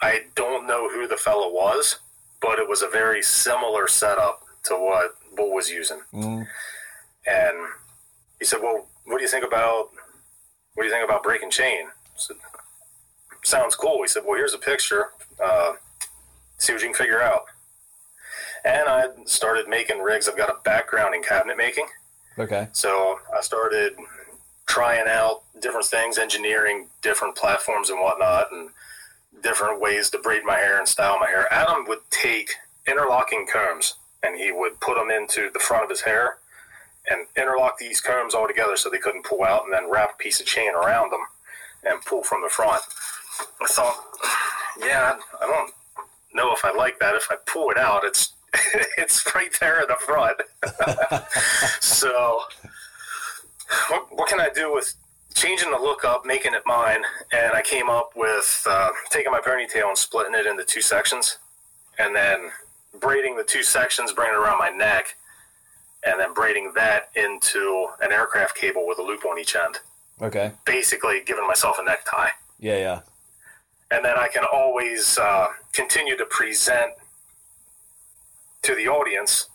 [0.00, 1.98] I don't know who the fellow was,
[2.40, 6.00] but it was a very similar setup to what Bull was using.
[6.12, 6.46] Mm.
[7.26, 7.56] And
[8.38, 9.90] he said, "Well, what do you think about
[10.74, 12.36] what do you think about breaking chain?" I said,
[13.42, 15.12] "Sounds cool." He said, "Well, here's a picture.
[15.42, 15.74] Uh,
[16.58, 17.44] see what you can figure out."
[18.64, 20.28] And I started making rigs.
[20.28, 21.86] I've got a background in cabinet making,
[22.38, 22.68] Okay.
[22.72, 23.96] so I started
[24.66, 28.70] trying out different things, engineering different platforms and whatnot, and
[29.42, 31.50] different ways to braid my hair and style my hair.
[31.52, 32.50] Atom would take
[32.86, 36.38] interlocking combs and he would put them into the front of his hair
[37.08, 40.22] and interlock these combs all together so they couldn't pull out, and then wrap a
[40.22, 41.24] piece of chain around them
[41.84, 42.82] and pull from the front.
[43.60, 44.04] I thought,
[44.78, 45.72] yeah, I don't
[46.34, 47.14] know if I like that.
[47.14, 48.34] If I pull it out, it's
[48.98, 50.40] it's right there in the front.
[51.80, 52.40] so,
[53.88, 54.94] what, what can I do with
[55.34, 57.02] changing the look up, making it mine?
[57.32, 61.38] And I came up with uh, taking my ponytail and splitting it into two sections,
[61.98, 62.50] and then
[62.98, 65.16] braiding the two sections, bringing it around my neck,
[66.04, 69.78] and then braiding that into an aircraft cable with a loop on each end.
[70.20, 70.52] Okay.
[70.64, 73.00] Basically, giving myself a necktie Yeah, yeah.
[73.90, 76.92] and then I can always uh, continue to present
[78.62, 79.48] to the audience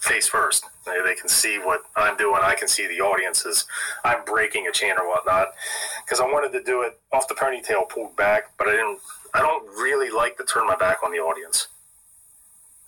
[0.00, 0.64] face first.
[0.84, 2.40] They, they can see what I'm doing.
[2.42, 3.64] I can see the audience as
[4.04, 5.48] I'm breaking a chain or whatnot.
[6.04, 9.00] Because I wanted to do it off the ponytail pulled back, but I didn't.
[9.34, 11.66] I don't really like to turn my back on the audience.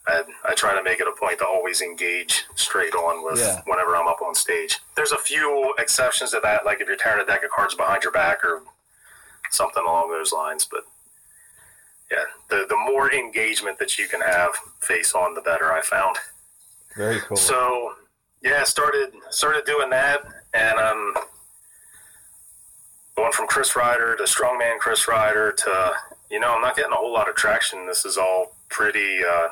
[0.09, 3.61] I, I try to make it a point to always engage straight on with Yeah.
[3.67, 4.79] whenever I'm up on stage.
[4.97, 8.03] There's a few exceptions to that, like if you're tearing a deck of cards behind
[8.03, 8.63] your back or
[9.51, 10.67] something along those lines.
[10.71, 10.85] But
[12.11, 15.73] yeah, the the more engagement that you can have face on, the better.
[15.73, 16.17] I found.
[16.97, 17.37] Very cool.
[17.37, 17.95] So
[18.43, 20.23] yeah, started started doing that,
[20.55, 21.15] and um,
[23.17, 25.93] going from Chris Rider to Strongman Chris Rider to
[26.31, 27.87] you know I'm not getting a whole lot of traction.
[27.87, 29.49] This is all pretty uh,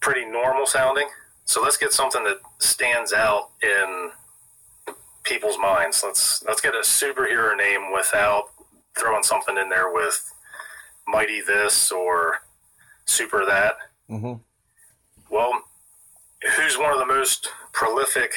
[0.00, 1.08] pretty normal sounding.
[1.44, 4.10] So let's get something that stands out in
[5.24, 6.02] people's minds.
[6.04, 8.50] Let's let's get a superhero name without
[8.98, 10.32] throwing something in there with
[11.06, 12.38] mighty this or
[13.04, 13.74] super that.
[14.08, 14.34] hmm
[15.28, 15.52] Well,
[16.56, 18.32] who's one of the most prolific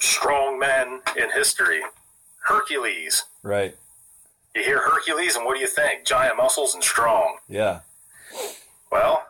[0.00, 1.80] strong men in history?
[2.44, 3.24] Hercules.
[3.42, 3.76] Right.
[4.54, 6.04] You hear Hercules, and what do you think?
[6.06, 7.38] Giant muscles and strong.
[7.48, 7.80] Yeah.
[8.90, 9.25] Well,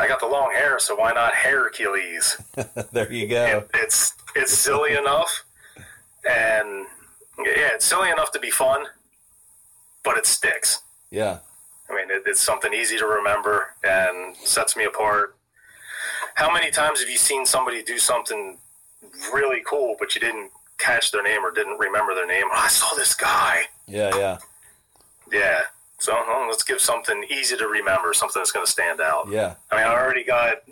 [0.00, 2.42] I got the long hair, so why not Hairculese?
[2.92, 3.44] there you go.
[3.44, 5.44] It, it's it's silly enough,
[6.28, 6.86] and
[7.38, 8.86] yeah, it's silly enough to be fun,
[10.02, 10.80] but it sticks.
[11.10, 11.40] Yeah.
[11.90, 15.36] I mean, it, it's something easy to remember and sets me apart.
[16.34, 18.58] How many times have you seen somebody do something
[19.34, 22.46] really cool, but you didn't catch their name or didn't remember their name?
[22.52, 23.62] I saw this guy.
[23.86, 24.16] Yeah.
[24.16, 24.38] Yeah.
[25.32, 25.60] Yeah.
[26.00, 29.28] So well, let's give something easy to remember, something that's going to stand out.
[29.30, 29.56] Yeah.
[29.70, 30.62] I mean, I already got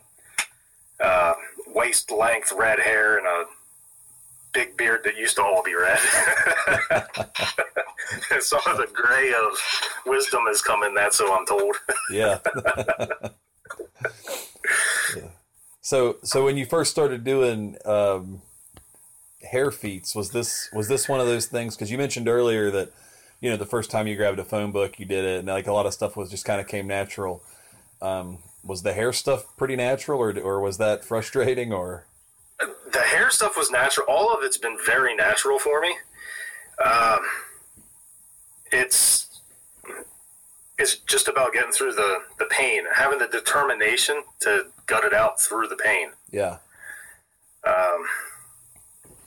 [0.98, 1.34] uh,
[1.66, 3.44] waist length red hair and a
[4.54, 5.98] big beard that used to all be red.
[8.40, 9.58] Some of the gray of
[10.06, 11.76] wisdom has come in that, so I'm told.
[12.10, 12.38] Yeah.
[15.14, 15.28] Yeah.
[15.82, 18.40] So, so when you first started doing um,
[19.42, 21.76] hair feats, was this was this one of those things?
[21.76, 22.92] Because you mentioned earlier that
[23.40, 25.66] you know the first time you grabbed a phone book, you did it, and like
[25.66, 27.42] a lot of stuff was just kind of came natural.
[28.02, 31.72] Um, was the hair stuff pretty natural, or or was that frustrating?
[31.72, 32.04] Or
[32.92, 34.06] the hair stuff was natural.
[34.08, 35.94] All of it's been very natural for me.
[36.84, 37.20] Um,
[38.72, 39.40] it's
[40.78, 45.40] it's just about getting through the the pain, having the determination to gut it out
[45.40, 46.10] through the pain.
[46.30, 46.58] yeah,
[47.64, 48.06] Um,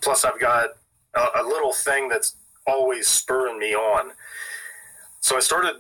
[0.02, 0.70] plus, I've got
[1.14, 4.12] a, a little thing that's always spurring me on.
[5.20, 5.76] So I started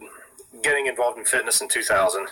[0.64, 2.28] getting involved in fitness in 2000.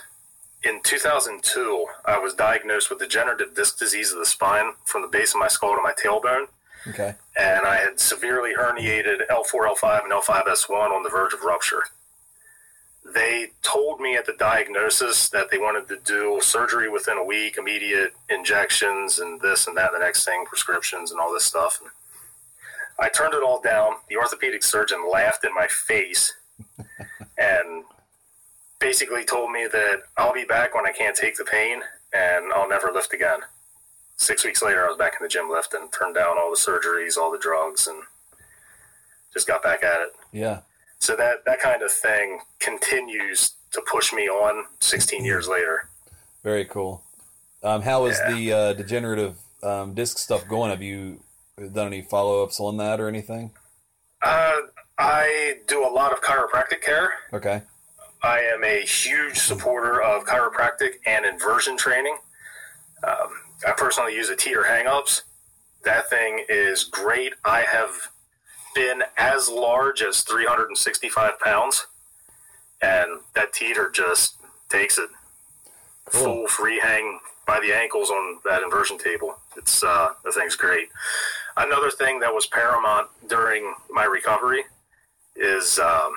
[0.62, 5.34] In 2002, I was diagnosed with degenerative disc disease of the spine from the base
[5.34, 6.46] of my skull to my tailbone.
[6.88, 7.14] Okay.
[7.36, 11.84] and I had severely herniated L4, L5, and L5S1 on the verge of rupture.
[13.04, 17.58] They told me at the diagnosis that they wanted to do surgery within a week,
[17.58, 21.80] immediate injections, and this and that, and the next thing, prescriptions, and all this stuff.
[21.82, 21.90] And
[23.00, 23.94] I turned it all down.
[24.08, 26.32] The orthopedic surgeon laughed in my face
[27.38, 27.84] and
[28.78, 31.80] basically told me that I'll be back when I can't take the pain
[32.12, 33.40] and I'll never lift again
[34.20, 37.16] six weeks later, I was back in the gym lifting, turned down all the surgeries,
[37.16, 38.02] all the drugs, and
[39.32, 40.12] just got back at it.
[40.32, 40.60] Yeah.
[40.98, 45.88] So that that kind of thing continues to push me on 16 years later.
[46.44, 47.02] Very cool.
[47.62, 48.34] Um, how is Yeah.
[48.34, 50.70] the uh, degenerative um, disc stuff going?
[50.70, 51.20] Have you
[51.68, 53.52] done any follow ups on that or anything?
[54.22, 54.56] Uh,
[54.98, 57.12] I do a lot of chiropractic care.
[57.32, 57.62] Okay.
[58.22, 62.16] I am a huge supporter of chiropractic and inversion training.
[63.06, 63.28] Um,
[63.66, 65.22] I personally use a teeter hang-ups.
[65.84, 67.32] That thing is great.
[67.44, 67.90] I have
[68.74, 71.86] been as large as 365 pounds,
[72.82, 74.36] and that teeter just
[74.68, 75.08] takes it
[76.12, 76.22] Cool.
[76.22, 79.38] full free hang by the ankles on that inversion table.
[79.56, 80.88] It's uh, the thing's great.
[81.56, 84.62] Another thing that was paramount during my recovery
[85.36, 86.12] is um,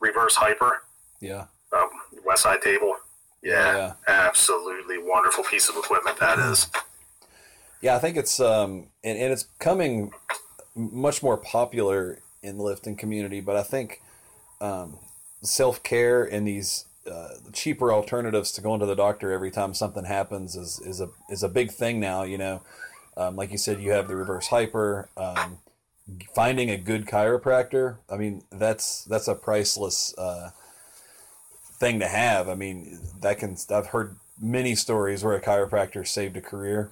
[0.00, 0.82] reverse hyper
[1.20, 1.46] Yeah.
[1.72, 1.90] um,
[2.24, 2.96] West Side table.
[3.42, 3.92] Yeah, Yeah.
[4.06, 6.68] absolutely wonderful piece of equipment that is.
[7.80, 10.12] Yeah, I think it's um and, and it's coming
[10.74, 14.00] much more popular in the lifting community, but I think
[14.60, 14.98] um,
[15.42, 20.04] self care and these uh, cheaper alternatives to going to the doctor every time something
[20.04, 22.22] happens is, is a is a big thing now.
[22.22, 22.62] You know,
[23.16, 25.08] um, like you said, you have the reverse hyper.
[25.16, 25.58] Um,
[26.34, 30.50] finding a good chiropractor, I mean, that's that's a priceless uh,
[31.78, 32.48] thing to have.
[32.48, 33.56] I mean, that can.
[33.70, 36.90] I've heard many stories where a chiropractor saved a career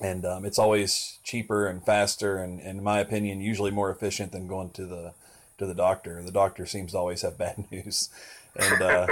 [0.00, 4.32] and um, it's always cheaper and faster and, and in my opinion usually more efficient
[4.32, 5.14] than going to the
[5.58, 8.10] to the doctor the doctor seems to always have bad news
[8.56, 9.06] and uh,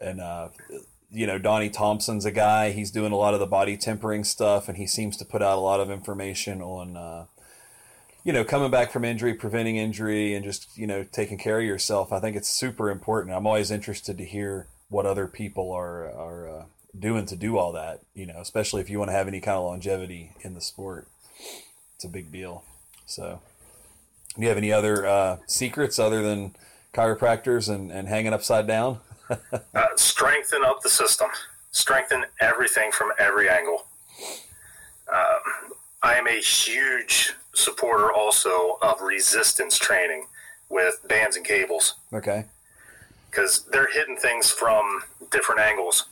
[0.00, 0.48] and uh,
[1.10, 4.68] you know Donnie Thompson's a guy he's doing a lot of the body tempering stuff
[4.68, 7.26] and he seems to put out a lot of information on uh,
[8.24, 11.64] you know coming back from injury preventing injury and just you know taking care of
[11.64, 16.10] yourself I think it's super important I'm always interested to hear what other people are
[16.10, 16.64] are uh,
[16.98, 19.56] doing to do all that, you know, especially if you want to have any kind
[19.56, 21.08] of longevity in the sport.
[21.94, 22.64] It's a big deal.
[23.06, 23.40] So,
[24.34, 26.54] do you have any other uh, secrets other than
[26.94, 29.00] chiropractors and, and hanging upside down?
[29.74, 31.28] Uh, strengthen up the system,
[31.70, 33.86] strengthen everything from every angle.
[35.10, 40.26] Um, I am a huge supporter also of resistance training
[40.68, 42.44] with bands and cables Okay.
[43.30, 46.04] because they're hitting things from different angles.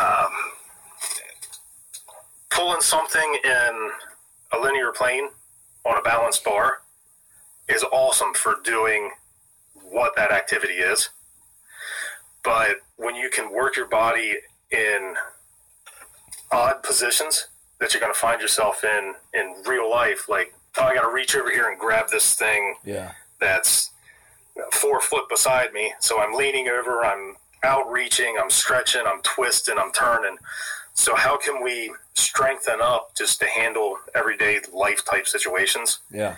[0.00, 0.30] Um,
[2.50, 3.90] pulling something in
[4.52, 5.28] a linear plane
[5.84, 6.78] on a balanced bar
[7.68, 9.10] is awesome for doing
[9.92, 11.10] what that activity is.
[12.42, 14.36] But when you can work your body
[14.70, 15.14] in
[16.50, 17.46] odd positions
[17.80, 21.12] that you're going to find yourself in in real life, like, oh, I got to
[21.12, 23.12] reach over here and grab this thing Yeah.
[23.40, 23.90] that's
[24.72, 25.92] four foot beside me.
[26.00, 30.36] So I'm leaning over, I'm outreaching, I'm stretching, I'm twisting, I'm turning.
[30.94, 36.00] So how can we strengthen up just to handle everyday life type situations?
[36.10, 36.36] Yeah.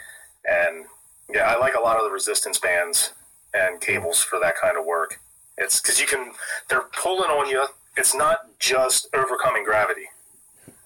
[0.49, 0.85] And
[1.33, 3.13] yeah, I like a lot of the resistance bands
[3.55, 5.21] and cables for that kind of work.
[5.57, 6.33] It's because you can,
[6.69, 7.67] they're pulling on you.
[7.97, 10.09] It's not just overcoming gravity.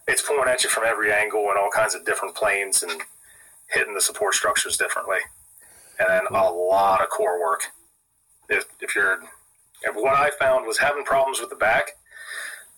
[0.07, 3.03] It's pulling at you from every angle and all kinds of different planes and
[3.69, 5.19] hitting the support structures differently.
[5.99, 7.63] And then a lot of core work.
[8.49, 9.19] If, if you're,
[9.83, 11.93] if what I found was having problems with the back,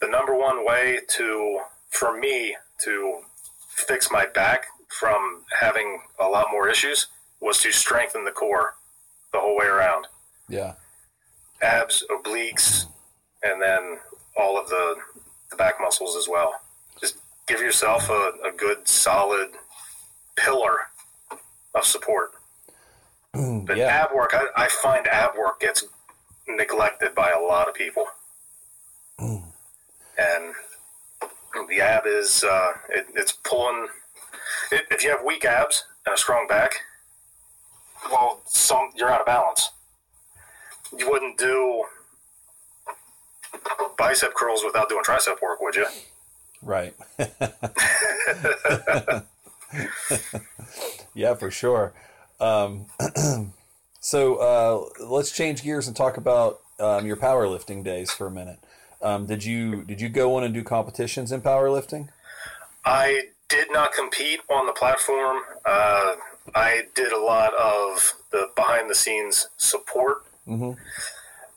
[0.01, 3.21] the number one way to, for me, to
[3.69, 7.09] fix my back from having a lot more issues
[7.41, 8.75] was to strengthen the core
[9.33, 10.07] the whole way around.
[10.49, 10.75] Yeah.
[11.63, 12.87] Abs, obliques,
[13.43, 13.99] and then
[14.39, 14.97] all of the,
[15.51, 16.55] the back muscles as well.
[17.01, 19.51] Just give yourself a, a good solid
[20.37, 20.79] pillar
[21.75, 22.33] of support.
[23.33, 23.87] But Yeah.
[23.87, 25.85] ab work, I, I find ab work gets
[26.49, 28.07] neglected by a lot of people.
[29.19, 30.55] and
[31.69, 33.87] the ab is, uh, it, it's pulling,
[34.73, 36.73] if you have weak abs and a strong back,
[38.11, 39.71] well, some you're out of balance.
[40.97, 41.85] You wouldn't do
[43.97, 45.87] bicep curls without doing tricep work, would you?
[46.63, 46.95] Right.
[51.15, 51.93] yeah, for sure.
[52.41, 52.87] Um,
[54.01, 58.59] so uh, let's change gears and talk about um, your powerlifting days for a minute.
[59.03, 62.09] Um, did you did you go on and do competitions in powerlifting?
[62.85, 65.39] I did not compete on the platform.
[65.65, 66.15] Uh,
[66.55, 70.25] I did a lot of the behind the scenes support.
[70.49, 70.77] Mhm.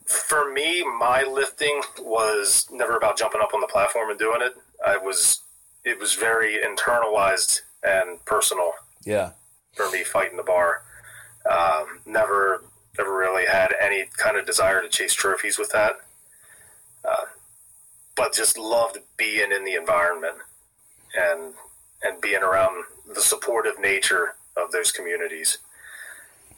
[0.06, 4.56] For me, my lifting was never about jumping up on the platform and doing it.
[4.86, 5.40] I was
[5.86, 8.74] it was very internalized and personal
[9.04, 9.32] Yeah.
[9.76, 10.86] for me fighting the bar.
[11.50, 12.64] Um, never,
[12.98, 16.00] never really had any kind of desire to chase trophies with that.
[17.04, 17.26] Uh,
[18.16, 20.38] but just loved being in the environment
[21.16, 21.56] and
[22.02, 25.58] and being around the supportive nature of those communities.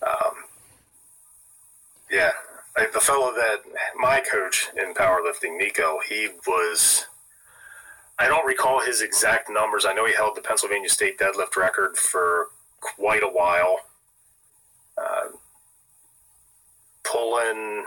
[0.06, 0.34] Um,
[2.12, 2.32] yeah,
[2.78, 3.62] like the fellow that
[3.96, 7.06] my coach in powerlifting, Nico, he was.
[8.18, 9.86] I don't recall his exact numbers.
[9.86, 12.48] I know he held the Pennsylvania State deadlift record for
[12.80, 13.80] quite a while.
[14.98, 15.36] Uh,
[17.04, 17.84] pulling,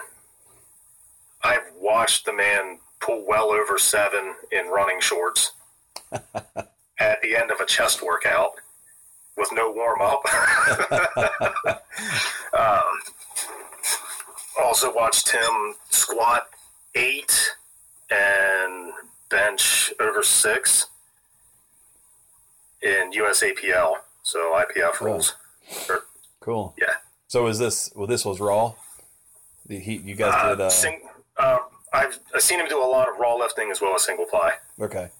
[1.42, 5.52] I've watched the man pull well over seven in running shorts
[6.12, 8.52] at the end of a chest workout
[9.38, 10.22] with no warm up.
[12.52, 12.82] um,
[14.62, 16.48] also watched him squat
[16.94, 17.50] eight
[18.10, 18.92] and
[19.30, 20.86] bench over six
[22.82, 25.34] in USAPL, so IPF rules.
[25.88, 26.04] Or,
[26.40, 26.74] Cool.
[26.80, 26.94] yeah.
[27.26, 27.90] So is this?
[27.94, 28.72] Well, this was raw.
[29.66, 30.60] The he, you guys Uh, did.
[30.62, 31.00] Uh, sing,
[31.36, 31.58] uh,
[31.92, 34.52] I've, I've seen him do a lot of raw lifting as well as single ply.
[34.80, 35.10] okay.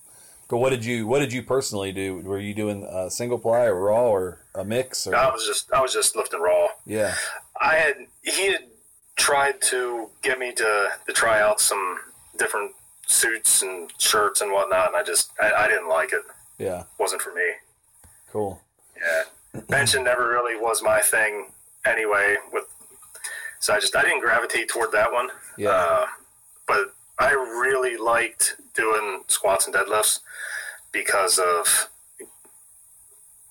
[0.49, 1.07] But what did you?
[1.07, 2.21] What did you personally do?
[2.21, 5.07] Were you doing uh, single ply or raw or a mix?
[5.07, 6.69] Or I was just I was just lifting raw.
[6.87, 7.15] yeah.
[7.61, 8.65] I had he had
[9.17, 11.99] tried to get me to to try out some
[12.39, 12.73] different
[13.07, 16.23] suits and shirts and whatnot, and I just I, I didn't like it.
[16.59, 16.85] Yeah.
[16.99, 17.43] wasn't for me.
[18.33, 18.61] Cool.
[18.97, 21.51] Yeah, benching never really was my thing
[21.85, 22.37] anyway.
[22.53, 22.65] With
[23.61, 25.29] so I just I didn't gravitate toward that one.
[25.57, 25.71] Yeah.
[25.71, 26.07] Uh,
[26.67, 30.21] but I really liked doing squats and deadlifts
[30.93, 31.91] because of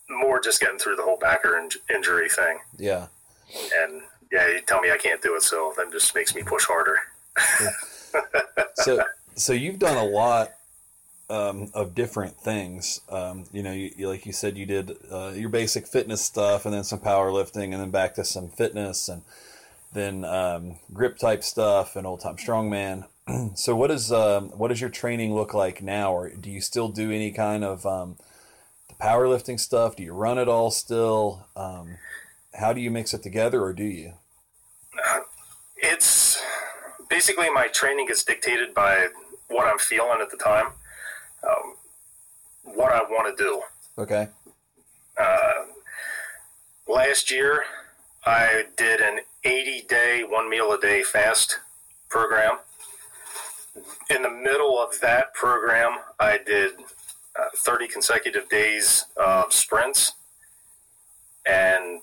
[0.10, 2.60] more just getting through the whole backer in- injury thing.
[2.78, 3.08] yeah.
[3.76, 4.02] And
[4.32, 6.98] yeah, you tell me I can't do it, so that just makes me push harder.
[8.76, 9.04] so
[9.36, 10.52] so you've done a lot
[11.30, 13.02] um, of different things.
[13.10, 16.66] Um, you know, you, you, like you said, you did uh, your basic fitness stuff,
[16.66, 19.22] and then some powerlifting, and then back to some fitness, and
[19.94, 23.06] then um, grip type stuff, and old time strongman.
[23.56, 26.90] so what is um, what does your training look like now, or do you still
[26.90, 28.18] do any kind of um,
[28.88, 29.96] the powerlifting stuff?
[29.96, 31.48] Do you run it all still?
[31.56, 31.98] Um,
[32.54, 34.14] how do you mix it together, or do you?
[35.78, 36.42] It's
[37.10, 39.08] basically my training is dictated by
[39.48, 40.68] what I'm feeling at the time,
[41.44, 41.76] um,
[42.64, 43.62] what I want to do.
[43.98, 44.28] Okay.
[45.20, 45.66] Uh,
[46.88, 47.64] last year,
[48.26, 51.60] I did an 80 day, one meal a day fast
[52.10, 52.60] program.
[54.10, 56.74] In the middle of that program, I did
[57.40, 60.14] uh, 30 consecutive days of sprints
[61.46, 62.02] and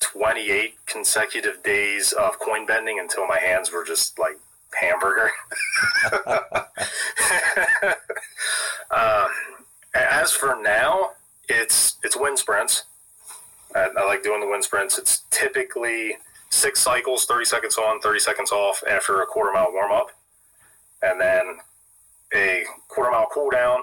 [0.00, 4.38] 28 consecutive days of coin bending until my hands were just like
[4.80, 5.30] hamburger.
[8.90, 9.28] um,
[9.94, 11.10] as for now,
[11.48, 12.84] it's it's wind sprints.
[13.74, 14.98] I, I like doing the wind sprints.
[14.98, 16.16] It's typically
[16.50, 20.10] six cycles, 30 seconds on, 30 seconds off after a quarter mile warm up,
[21.02, 21.58] and then
[22.34, 23.82] a quarter mile cool down.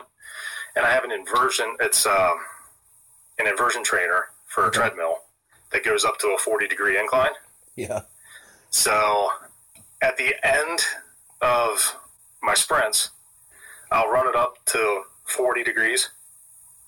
[0.75, 1.75] And I have an inversion.
[1.79, 2.37] It's um,
[3.39, 4.79] an inversion trainer for a Okay.
[4.79, 5.17] treadmill
[5.71, 7.31] that goes up to a 40 degree incline.
[7.75, 8.01] Yeah.
[8.69, 9.29] So
[10.01, 10.79] at the end
[11.41, 11.95] of
[12.43, 13.11] my sprints,
[13.91, 16.09] I'll run it up to 40 degrees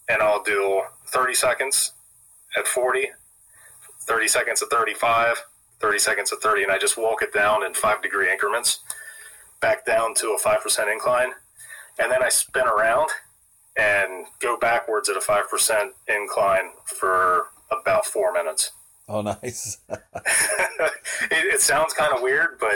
[0.10, 1.94] and I'll do 30 seconds
[2.58, 3.08] at 40,
[4.02, 5.38] 30 seconds at 35,
[5.80, 8.80] 30 seconds at 30, and I just walk it down in five degree increments
[9.62, 11.32] back down to a 5% incline.
[12.00, 13.10] And then I spin around
[13.78, 18.72] and go backwards at a 5% incline for about four minutes
[19.10, 19.78] Oh, nice.
[19.90, 20.02] it,
[21.32, 22.76] it sounds kind of weird, but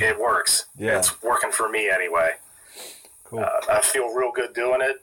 [0.00, 0.66] it works.
[0.78, 0.98] Yeah.
[0.98, 2.32] It's working for me anyway.
[3.24, 3.40] Cool.
[3.40, 5.02] Uh, I feel real good doing it.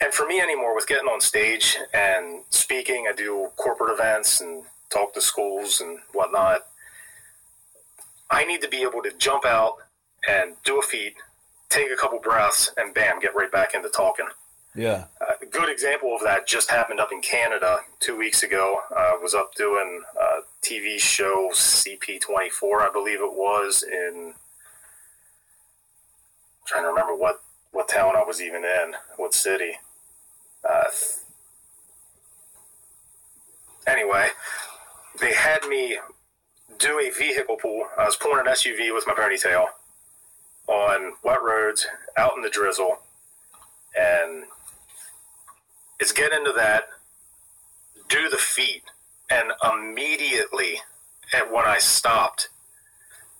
[0.00, 4.64] And for me anymore, with getting on stage and speaking, I do corporate events and
[4.90, 6.66] talk to schools and whatnot.
[8.30, 9.76] I need to be able to jump out
[10.28, 11.14] and do a feat,
[11.68, 14.26] take a couple breaths, and bam, get right back into talking.
[14.74, 15.06] Yeah.
[15.20, 18.80] Uh, a good example of that just happened up in Canada two weeks ago.
[18.94, 24.34] I was up doing a TV show CP24, I believe it was, in.
[26.66, 27.40] trying to remember what,
[27.72, 29.72] what town I was even in, what city.
[30.68, 30.90] Uh,
[33.86, 34.28] anyway,
[35.20, 35.98] they had me
[36.78, 37.86] do a vehicle pull.
[37.96, 39.68] I was pulling an SUV with my ponytail
[40.66, 41.86] on wet roads,
[42.16, 42.98] out in the drizzle,
[43.98, 44.44] and
[46.00, 46.84] is get into that,
[48.08, 48.82] do the feet,
[49.30, 50.78] and immediately
[51.32, 52.48] and when I stopped,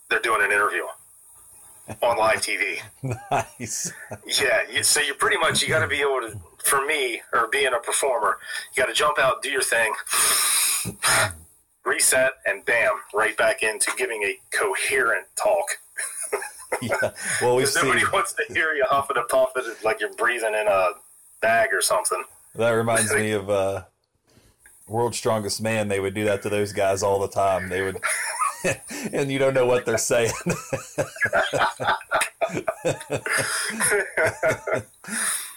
[0.09, 0.83] they're doing an interview
[2.03, 2.81] on live TV.
[3.31, 3.93] Nice.
[4.27, 7.49] Yeah, you, so you pretty much you got to be able to, for me or
[7.49, 8.39] being a performer,
[8.75, 9.93] you got to jump out, do your thing,
[11.85, 15.79] reset, and bam, right back into giving a coherent talk.
[16.83, 17.11] Yeah.
[17.43, 20.67] Well, we've seen nobody wants to hear you huffing and puffing like you're breathing in
[20.69, 20.89] a
[21.41, 22.23] bag or something.
[22.55, 23.83] that reminds me of uh,
[24.89, 25.89] World's Strongest Man.
[25.89, 27.69] They would do that to those guys all the time.
[27.69, 27.99] They would,
[29.13, 30.33] and you don't know what they're saying.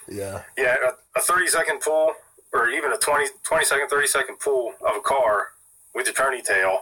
[0.10, 0.44] yeah.
[0.58, 0.76] Yeah,
[1.16, 2.14] a, a 30 second pull
[2.54, 5.50] or even a 20, 20 second, 30 second pull of a car
[5.94, 6.82] with your turny tail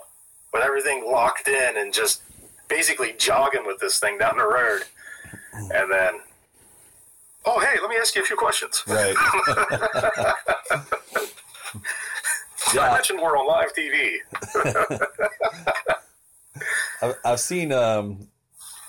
[0.53, 2.21] with everything locked in and just
[2.67, 4.83] basically jogging with this thing down the road.
[5.53, 6.19] And then,
[7.45, 8.83] oh, hey, let me ask you a few questions.
[8.87, 9.15] Right.
[12.79, 14.17] I mentioned we're on live TV.
[17.01, 18.27] I've, I've seen um,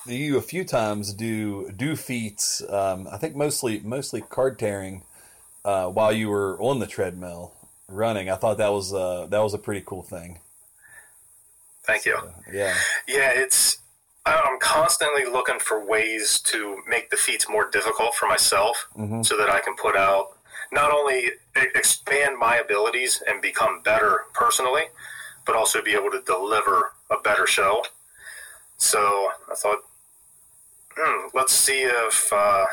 [0.07, 2.63] you a few times do do feats.
[2.69, 5.05] Um, I think mostly mostly card tearing
[5.65, 7.55] uh, while you were on the treadmill
[7.89, 8.29] running.
[8.31, 10.41] I thought that was uh, that was a pretty cool thing.
[11.89, 12.19] Thank you.
[12.53, 12.75] Yeah.
[13.09, 13.79] Yeah, it's.
[14.27, 19.25] I'm constantly looking for ways to make the feats more difficult for myself Mhm.
[19.25, 20.37] so that I can put out
[20.71, 24.91] not only expand my abilities and become better personally,
[25.47, 27.83] but also be able to deliver a better show.
[28.77, 29.83] So I thought,
[30.95, 32.67] hmm, let's see if uh,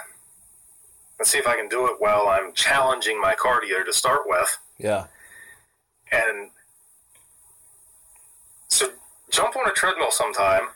[1.20, 4.58] let's see if I can do it while I'm challenging my cardio to start with,
[4.78, 5.06] Yeah.
[6.12, 6.55] and so
[9.32, 10.70] jump on a treadmill sometime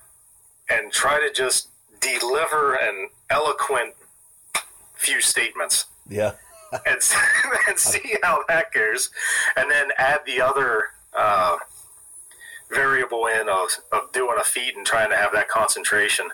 [0.70, 1.70] and try to just
[2.00, 3.96] deliver an eloquent
[4.96, 6.34] few statements Yeah.
[6.86, 7.00] and,
[7.68, 9.10] and see how that goes,
[9.56, 11.58] and then add the other uh,
[12.72, 16.28] variable in of, of doing a feat and trying to have that concentration.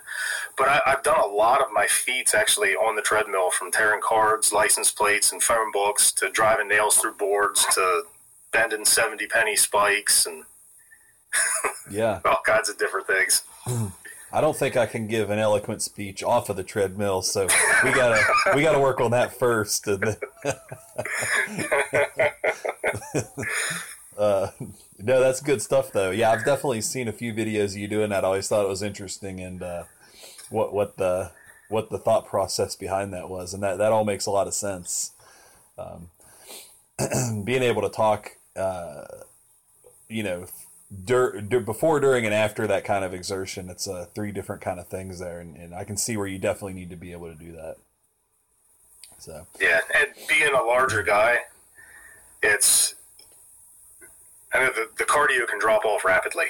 [0.58, 4.02] But I, I've done a lot of my feats actually on the treadmill, from tearing
[4.06, 8.02] cards, license plates, and phone books to driving nails through boards to
[8.52, 10.44] bending seventy penny spikes and
[11.90, 12.20] Yeah.
[12.24, 13.42] all kinds of different things.
[14.32, 17.46] I don't think I can give an eloquent speech off of the treadmill, so
[17.84, 18.20] we gotta
[18.54, 19.86] we gotta work on that first.
[19.86, 20.16] And then,
[24.18, 24.50] uh,
[24.98, 26.10] no, that's good stuff though.
[26.10, 28.24] Yeah, I've definitely seen a few videos of you doing that.
[28.24, 29.84] I always thought it was interesting and uh,
[30.50, 31.30] what what the
[31.68, 34.54] what the thought process behind that was, and that that all makes a lot of
[34.54, 35.12] sense.
[35.78, 36.10] Um,
[37.44, 39.04] being able to talk, uh,
[40.08, 40.46] you know,
[41.04, 44.78] dur- dur- before, during, and after that kind of exertion, it's uh, three different kind
[44.80, 47.28] of things there, and, and I can see where you definitely need to be able
[47.28, 47.76] to do that.
[49.18, 51.38] So Yeah, and being a larger guy,
[52.42, 52.94] it's
[54.52, 56.46] I know the, the cardio can drop off rapidly.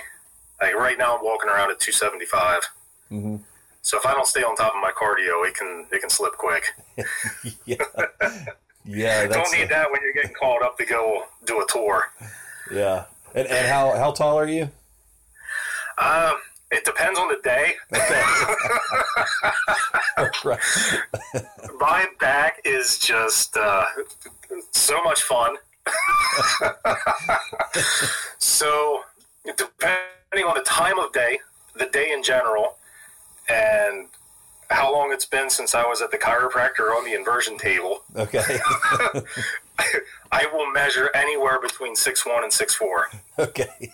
[0.61, 2.63] Like right now, I'm walking around at 275.
[3.11, 3.41] Mhm.
[3.83, 6.33] So if I don't stay on top of my cardio, it can it can slip
[6.33, 6.65] quick.
[7.65, 7.77] yeah,
[8.85, 12.11] yeah, don't need that when you're getting called up to go do a tour.
[12.73, 13.05] yeah.
[13.37, 14.71] And and how how tall are you?
[15.99, 16.37] Um,
[16.71, 17.75] it depends on the day.
[20.45, 20.59] right.
[21.79, 23.85] My back is just uh,
[24.73, 25.57] so much fun.
[28.39, 29.03] so,
[29.45, 31.39] depending on the time of day,
[31.79, 32.79] the day in general,
[33.51, 34.09] and
[34.71, 38.43] how long it's been since I was at the chiropractor on the inversion table, Okay.
[40.33, 43.07] I will measure anywhere between six one and six four.
[43.39, 43.93] Okay.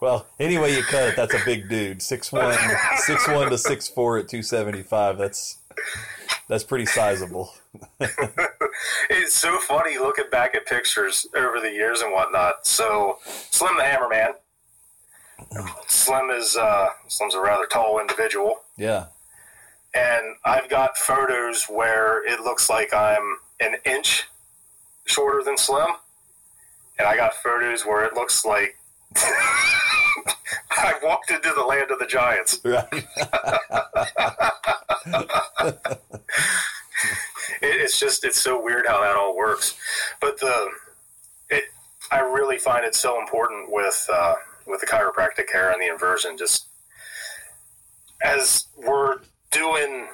[0.00, 2.02] well, anyway you cut it, that's a big dude.
[2.02, 2.58] Six one,
[2.96, 5.16] six one to six four at two seventy five.
[5.18, 5.58] That's
[6.48, 7.52] that's pretty sizable.
[9.10, 12.66] It's so funny looking back at pictures over the years and whatnot.
[12.66, 13.18] So,
[13.50, 14.32] Slim the Hammerman.
[15.88, 18.62] Slim is uh, Slim's a rather tall individual.
[18.76, 19.06] Yeah.
[19.94, 24.24] and I've got photos where it looks like I'm an inch
[25.04, 25.88] shorter than Slim,
[26.98, 28.76] and I got photos where it looks like
[30.70, 32.60] I walked into the land of the giants.
[32.64, 32.86] Right.
[37.60, 39.74] It's just it's so weird how that all works,
[40.20, 40.68] but the
[41.50, 41.64] it
[42.10, 44.34] I really find it so important with uh,
[44.66, 46.36] with the chiropractic care and the inversion.
[46.36, 46.66] Just
[48.22, 49.18] as we're
[49.50, 50.08] doing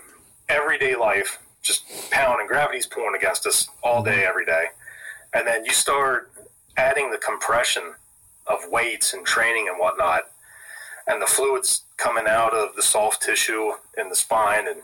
[0.48, 4.66] everyday life, just pounding, gravity's pulling against us all day, every day,
[5.34, 6.30] and then you start
[6.76, 7.94] adding the compression
[8.46, 10.22] of weights and training and whatnot,
[11.06, 14.80] and the fluids coming out of the soft tissue in the spine, and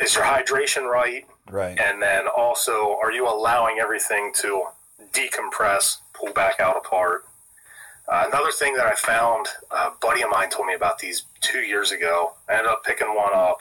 [0.00, 1.26] is your hydration right?
[1.50, 1.78] Right.
[1.78, 4.64] And then also, are you allowing everything to
[5.12, 7.24] decompress, pull back out apart?
[8.08, 11.60] Uh, another thing that I found, a buddy of mine told me about these two
[11.60, 12.32] years ago.
[12.48, 13.58] I ended up picking one up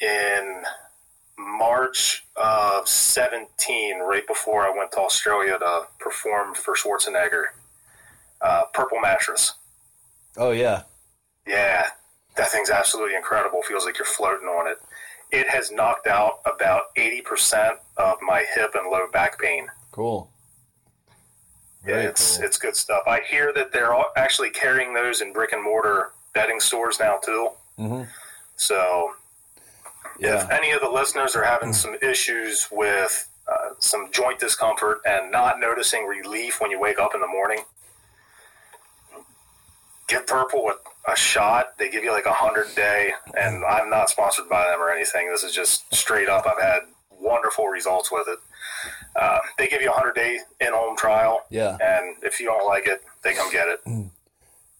[0.00, 0.62] in
[1.38, 7.46] March of 17, right before I went to Australia to perform for Schwarzenegger.
[8.40, 9.54] Uh, purple mattress.
[10.36, 10.82] Oh yeah.
[11.46, 11.86] Yeah,
[12.36, 13.62] that thing's absolutely incredible.
[13.62, 14.78] Feels like you're floating on it.
[15.30, 19.66] It has knocked out about 80% of my hip and low back pain.
[19.90, 20.30] Cool.
[21.84, 22.46] Very it's cool.
[22.46, 23.02] it's good stuff.
[23.06, 27.50] I hear that they're actually carrying those in brick and mortar bedding stores now too.
[27.78, 28.02] Mm-hmm.
[28.56, 29.12] So,
[30.18, 30.42] yeah.
[30.42, 35.30] if any of the listeners are having some issues with uh, some joint discomfort and
[35.30, 37.60] not noticing relief when you wake up in the morning,
[40.08, 41.78] give Purple a, a shot.
[41.78, 45.30] They give you like a hundred day, and I'm not sponsored by them or anything.
[45.30, 46.46] This is just straight up.
[46.46, 46.80] I've had
[47.20, 48.38] wonderful results with it.
[49.18, 51.44] Uh, they give you a hundred day in home trial.
[51.50, 51.76] Yeah.
[51.80, 53.80] And if you don't like it, they come get it.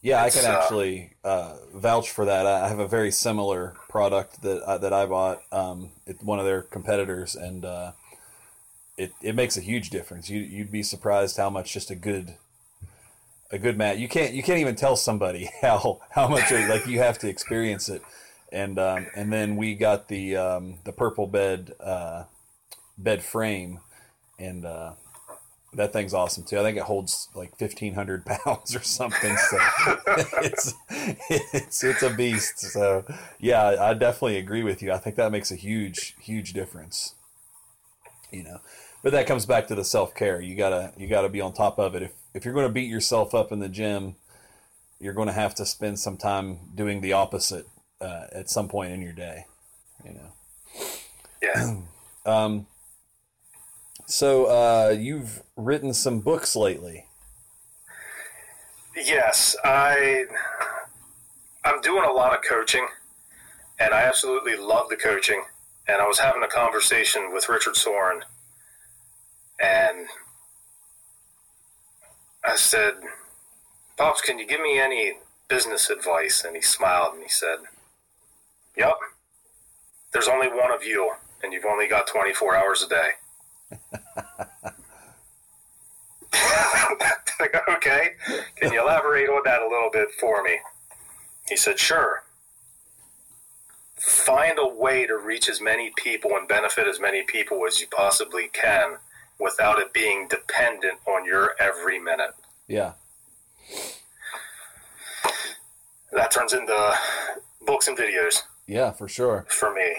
[0.01, 2.47] Yeah, it's, I can uh, actually uh, vouch for that.
[2.47, 5.41] I have a very similar product that uh, that I bought.
[5.51, 7.93] Um, it's one of their competitors, and uh,
[8.97, 10.30] it it makes a huge difference.
[10.30, 12.36] You you'd be surprised how much just a good
[13.51, 13.99] a good mat.
[13.99, 17.89] You can't you can't even tell somebody how how much like you have to experience
[17.89, 18.03] it.
[18.53, 22.24] And um, and then we got the um, the purple bed uh,
[22.97, 23.80] bed frame
[24.39, 24.93] and uh,
[25.74, 26.59] that thing's awesome too.
[26.59, 29.36] I think it holds like fifteen hundred pounds or something.
[29.36, 29.59] So
[30.43, 32.59] it's it's it's a beast.
[32.59, 33.05] So
[33.39, 34.93] yeah, I definitely agree with you.
[34.93, 37.14] I think that makes a huge huge difference.
[38.30, 38.59] You know,
[39.03, 40.41] but that comes back to the self care.
[40.41, 42.03] You gotta you gotta be on top of it.
[42.03, 44.16] If if you're going to beat yourself up in the gym,
[45.01, 47.66] you're going to have to spend some time doing the opposite
[48.01, 49.45] uh, at some point in your day.
[50.05, 50.32] You know.
[51.43, 51.76] Yeah.
[52.26, 52.66] um,
[54.09, 57.05] so uh, you've written some books lately.
[58.97, 60.25] Yes, I
[61.63, 62.89] I'm doing a lot of coaching,
[63.79, 65.45] and I absolutely love the coaching.
[65.87, 68.23] And I was having a conversation with Richard Sorin,
[69.61, 70.09] and
[72.43, 72.95] I said,
[73.99, 77.59] "Pops, can you give me any business advice?" And he smiled and he said,
[78.75, 78.99] "Yep.
[80.13, 83.13] There's only one of you, and you've only got 24 hours a day."
[87.69, 88.11] okay,
[88.57, 90.59] can you elaborate on that a little bit for me?
[91.49, 92.25] He said, sure.
[93.97, 97.87] Find a way to reach as many people and benefit as many people as you
[97.89, 98.97] possibly can
[99.41, 102.33] without it being dependent on your every minute.
[102.66, 102.93] Yeah.
[106.12, 106.95] That turns into
[107.66, 108.43] books and videos.
[108.66, 109.47] Yeah, for sure.
[109.49, 109.97] For me.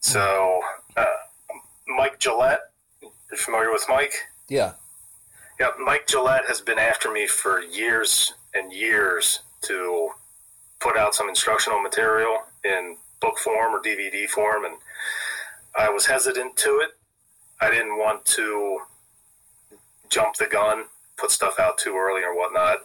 [0.00, 0.60] So,
[0.96, 1.04] uh,
[1.88, 2.65] Mike Gillette
[3.36, 4.14] you're familiar with Mike?
[4.48, 4.72] Yeah.
[5.60, 10.10] Yeah, Mike Gillette has been after me for years and years to
[10.80, 14.76] put out some instructional material in book form or DVD form, and
[15.78, 16.90] I was hesitant to it.
[17.60, 18.80] I didn't want to
[20.08, 20.84] jump the gun,
[21.18, 22.78] put stuff out too early or whatnot.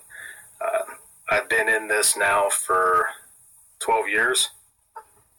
[0.59, 0.93] Uh,
[1.29, 3.05] I've been in this now for
[3.79, 4.49] 12 years,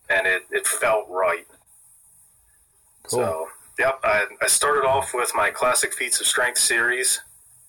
[0.08, 1.46] and it, it felt right.
[3.04, 3.18] Cool.
[3.18, 3.48] So
[3.82, 7.18] Yep, I, I started off with my classic feats of strength series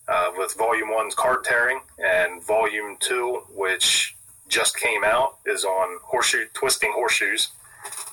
[0.07, 4.16] uh, with Volume One's card tearing, and Volume Two, which
[4.47, 7.47] just came out, is on horseshoe twisting horseshoes,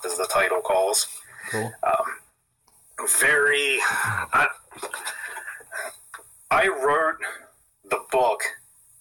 [0.02, 1.08] as the title calls.
[1.50, 1.74] Cool.
[1.82, 3.80] Um, very.
[4.32, 4.46] I,
[6.50, 7.18] I wrote
[7.90, 8.40] the book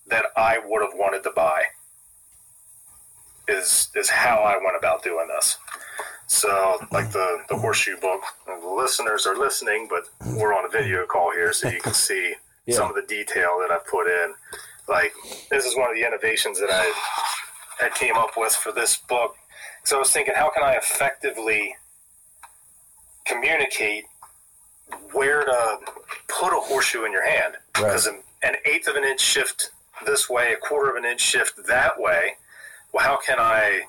[0.08, 1.64] that I would have wanted to buy.
[3.48, 5.58] Is is how I went about doing this.
[6.30, 7.14] So, like hmm.
[7.14, 10.04] the, the horseshoe book, the listeners are listening, but
[10.36, 12.36] we're on a video call here, so you can see
[12.68, 12.76] yeah.
[12.76, 14.36] some of the detail that I put in.
[14.88, 15.12] Like,
[15.50, 16.94] this is one of the innovations that I
[17.84, 19.36] had came up with for this book.
[19.84, 21.76] So I was thinking, how can I effectively
[23.26, 24.06] communicate
[25.14, 25.78] where to
[26.28, 27.56] put a horseshoe in your hand?
[27.74, 29.72] Because an, an eighth of an inch shift
[30.06, 32.34] this way, a quarter of an inch shift that way.
[32.94, 33.82] Well, how can I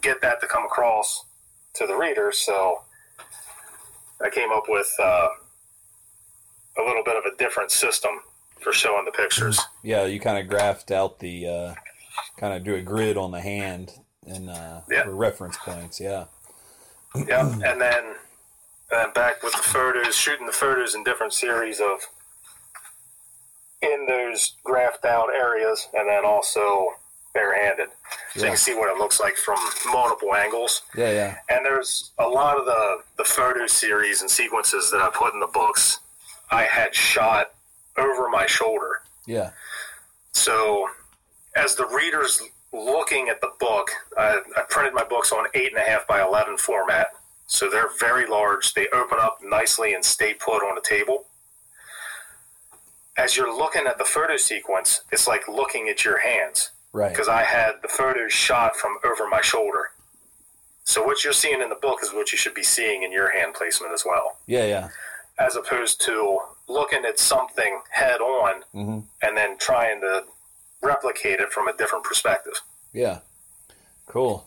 [0.00, 1.26] get that to come across
[1.78, 2.32] to the reader.
[2.32, 2.82] So
[4.22, 5.28] I came up with uh,
[6.78, 8.20] a little bit of a different system
[8.60, 9.60] for showing the pictures.
[9.82, 11.74] Yeah, you kind of graphed out the uh,
[12.36, 13.92] kind of do a grid on the hand
[14.26, 15.04] and uh, yeah.
[15.04, 16.00] for reference points.
[16.00, 16.24] Yeah.
[17.14, 18.14] yeah, and then
[18.90, 22.00] and back with the photos, shooting the photos in different series of
[23.80, 26.88] in those graphed out areas, and then also
[27.34, 27.88] barehanded.
[28.34, 29.58] So you can see what it looks like from
[29.92, 30.82] multiple angles.
[30.96, 31.36] Yeah, yeah.
[31.48, 35.40] And there's a lot of the, the photo series and sequences that I put in
[35.40, 36.00] the books
[36.50, 37.52] I had shot
[37.96, 39.02] over my shoulder.
[39.26, 39.50] Yeah.
[40.32, 40.88] So
[41.56, 42.40] as the reader's
[42.72, 47.08] looking at the book, I, I printed my books on 8.5 by 11 format.
[47.46, 48.74] So they're very large.
[48.74, 51.24] They open up nicely and stay put on a table.
[53.16, 57.10] As you're looking at the photo sequence, it's like looking at your hands Right.
[57.12, 59.90] because I had the photos shot from over my shoulder.
[60.84, 63.30] So what you're seeing in the book is what you should be seeing in your
[63.30, 64.88] hand placement as well, Yeah, yeah.
[65.38, 70.24] as opposed to looking at something head on hmm and then trying to
[70.82, 72.54] replicate it from a different perspective.
[72.92, 73.18] Yeah.
[74.06, 74.46] Cool.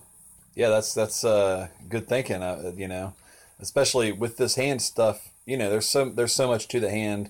[0.56, 2.42] Yeah, that's that's uh, good thinking.
[2.42, 3.14] Uh, you know,
[3.60, 5.30] especially with this hand stuff.
[5.46, 7.30] You know, there's so there's so much to the hand,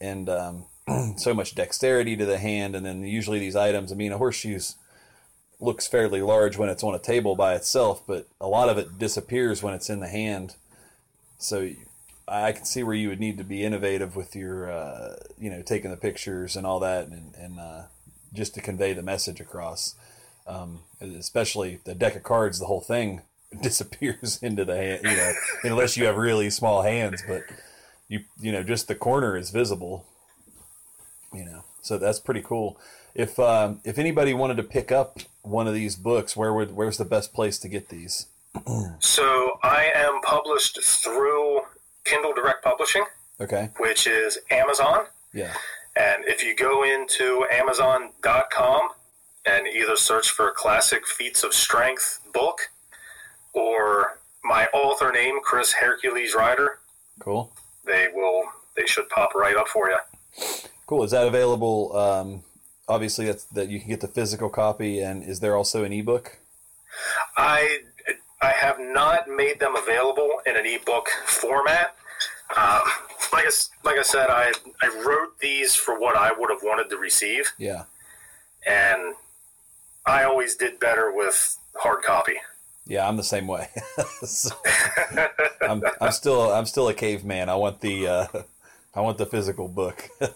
[0.00, 0.64] and um,
[1.16, 3.92] so much dexterity to the hand, and then usually these items.
[3.92, 4.76] I mean, a horseshoe's
[5.60, 8.98] looks fairly large when it's on a table by itself, but a lot of it
[8.98, 10.56] disappears when it's in the hand.
[11.38, 11.70] So
[12.26, 15.62] I can see where you would need to be innovative with your, uh, you know,
[15.62, 17.82] taking the pictures and all that, and, and uh,
[18.32, 19.94] just to convey the message across.
[20.46, 23.22] Um, especially the deck of cards, the whole thing
[23.62, 25.32] disappears into the hand, you know,
[25.64, 27.22] unless you have really small hands.
[27.26, 27.42] But
[28.08, 30.06] you, you know, just the corner is visible.
[31.32, 32.78] You know, so that's pretty cool.
[33.14, 36.98] If um, if anybody wanted to pick up one of these books, where would where's
[36.98, 38.26] the best place to get these?
[38.98, 41.60] So I am published through
[42.04, 43.04] Kindle Direct Publishing,
[43.40, 45.04] Okay, which is Amazon.
[45.32, 45.54] yeah,
[45.96, 48.88] And if you go into Amazon.com
[49.46, 52.58] and either search for Classic Feats of Strength book
[53.52, 56.80] or my author name, Chris Hairculese Rider,
[57.20, 57.52] cool,
[57.86, 58.44] they will
[58.76, 59.98] they should pop right up for you.
[60.90, 61.04] Cool.
[61.04, 61.96] Is that available?
[61.96, 62.42] Um,
[62.88, 66.38] obviously, that's that you can get the physical copy, and is there also an ebook?
[67.36, 67.78] I
[68.42, 71.94] I have not made them available in an ebook format.
[72.56, 72.82] Um,
[73.32, 73.50] like I,
[73.84, 77.52] like I said, I I wrote these for what I would have wanted to receive,
[77.56, 77.84] Yeah,
[78.66, 79.14] and
[80.04, 82.34] I always did better with hard copy.
[82.84, 83.68] yeah, I'm the same way.
[84.26, 84.54] So,
[85.62, 87.48] I'm, I'm still I'm still a caveman.
[87.48, 88.26] I want the uh,
[88.94, 90.08] I want the physical book.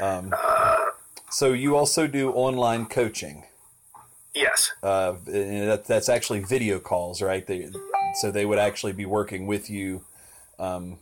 [0.00, 0.34] um,
[1.30, 3.44] so you also do online coaching.
[4.34, 7.46] Yes, Uh, that, that's actually video calls, right?
[7.46, 7.68] They,
[8.20, 10.02] so they would actually be working with you,
[10.58, 10.98] um,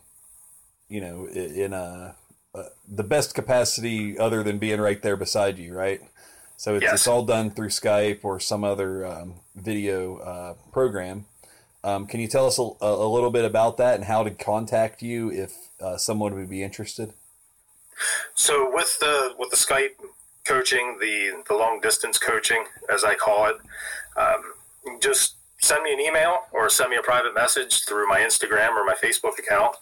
[0.88, 2.14] you know, in a,
[2.54, 6.02] uh, the best capacity other than being right there beside you, right?
[6.58, 6.92] So it's, Yes.
[6.94, 11.24] it's all done through Skype or some other um, video uh, program.
[11.84, 15.02] Um, can you tell us a, a little bit about that and how to contact
[15.02, 17.12] you if uh, someone would be interested?
[18.34, 19.94] So with the with the Skype
[20.46, 23.56] coaching, the the long distance coaching, as I call it,
[24.16, 24.54] um,
[25.00, 28.84] just send me an email or send me a private message through my Instagram or
[28.84, 29.76] my Facebook account.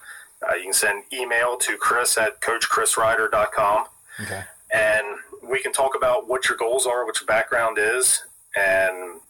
[0.48, 3.84] Uh, you can send email to Chris at CoachChrisRider.com,
[4.22, 4.42] Okay.
[4.72, 5.06] and
[5.42, 8.22] we can talk about what your goals are, what your background is,
[8.56, 9.20] and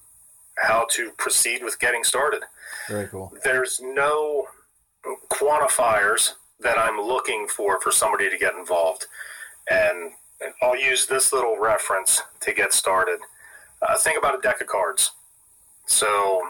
[0.58, 2.42] how to proceed with getting started
[2.88, 3.32] Very cool.
[3.44, 4.46] there's no
[5.30, 9.06] quantifiers that I'm looking for for somebody to get involved.
[9.70, 13.20] And, and I'll use this little reference to get started.
[13.82, 15.12] Uh, think about a deck of cards.
[15.86, 16.40] So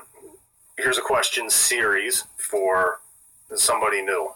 [0.78, 3.00] here's a question series for
[3.54, 4.30] somebody new.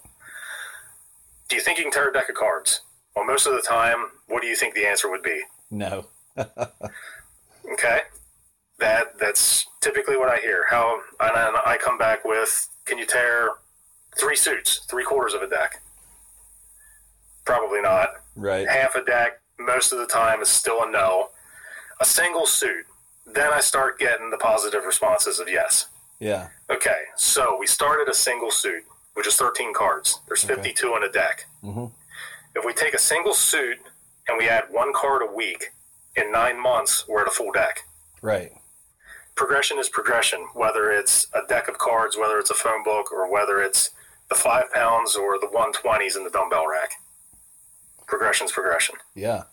[1.49, 2.83] Do you think you can tear a deck of cards?
[3.17, 5.43] Well, most of the time, what do you think the answer would be?
[5.71, 6.07] No.
[7.73, 8.03] Okay,
[8.81, 10.67] that that's typically what I hear.
[10.71, 13.51] How and then I come back with, can you tear
[14.19, 15.81] three suits, three quarters of a deck?
[17.45, 18.11] Probably not.
[18.37, 18.69] Right.
[18.69, 21.29] Half a deck, most of the time, is still a no.
[22.01, 22.87] A single suit,
[23.27, 25.87] then I start getting the positive responses of yes.
[26.19, 26.49] Yeah.
[26.71, 28.83] Okay, so we started a single suit,
[29.15, 30.21] which is 13 cards.
[30.27, 30.55] There's Okay.
[30.55, 31.45] 52 in a deck.
[31.63, 31.87] Mm-hmm.
[32.57, 33.79] If we take a single suit
[34.29, 35.71] and we add one card a week,
[36.17, 37.81] in nine months, we're at a full deck.
[38.23, 38.53] Right.
[39.35, 43.31] Progression is progression, whether it's a deck of cards, whether it's a phone book, or
[43.31, 43.91] whether it's
[44.29, 46.93] the five pounds or the 120s in the dumbbell rack.
[48.07, 48.97] Progression's progression.
[49.15, 49.45] Yeah.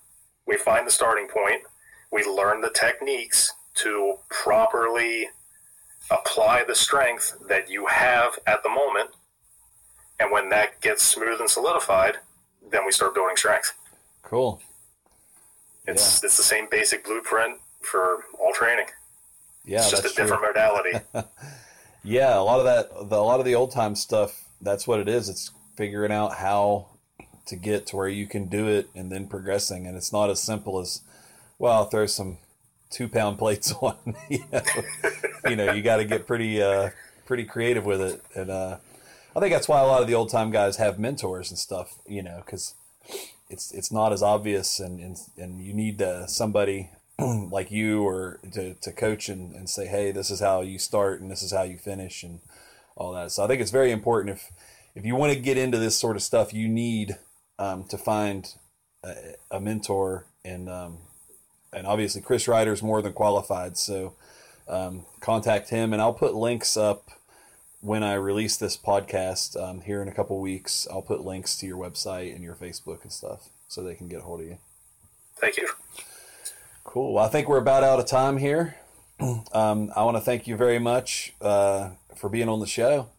[0.48, 1.64] We find the starting point,
[2.12, 5.30] we learn the techniques to properly
[6.10, 9.12] apply the strength that you have at the moment,
[10.20, 12.18] and when that gets smooth and solidified,
[12.70, 13.74] then we start building strength.
[14.22, 14.62] Cool.
[15.88, 18.86] It's, it's the same basic blueprint for all training.
[19.66, 20.24] Yeah, it's just a that's true.
[20.26, 20.99] different modality.
[22.03, 24.45] Yeah, a lot of that, the, a lot of the old time stuff.
[24.59, 25.30] That's what it is.
[25.30, 26.88] It's figuring out how
[27.45, 29.86] to get to where you can do it and then progressing.
[29.86, 31.01] And it's not as simple as
[31.59, 32.39] Well, throw some
[32.89, 34.16] two pound plates on.
[34.30, 34.62] you know,
[35.47, 36.89] you, know, you got to get pretty uh,
[37.26, 38.78] pretty creative with it, and uh,
[39.36, 41.99] I think that's why a lot of the old time guys have mentors and stuff.
[42.07, 42.74] You know, because
[43.49, 46.89] it's it's not as obvious, and and, and you need uh, somebody
[47.51, 51.22] like you or to, to coach and, and say, hey, this is how you start
[51.22, 52.39] and this is how you finish and
[52.95, 53.32] all that.
[53.32, 54.51] So I think it's very important if
[54.93, 57.17] if you want to get into this sort of stuff, you need
[57.57, 58.53] um, to find
[59.03, 59.13] a,
[59.49, 60.97] a mentor and um,
[61.74, 63.78] and obviously Chris Rider is more than qualified.
[63.78, 64.15] So
[64.67, 67.09] um, contact him, and I'll put links up
[67.80, 70.88] when I release this podcast um, here in a couple weeks.
[70.91, 74.19] I'll put links to your website and your Facebook and stuff so they can get
[74.19, 74.57] a hold of you.
[75.38, 75.67] Thank you.
[76.84, 77.14] Cool.
[77.14, 78.76] Well, I think we're about out of time here.
[79.54, 83.10] Um, I want to thank you very much uh, for being on the show.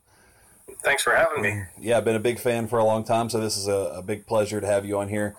[0.82, 1.62] Thanks for having me.
[1.78, 4.02] Yeah, I've been a big fan for a long time, so this is a, a
[4.02, 5.36] big pleasure to have you on here.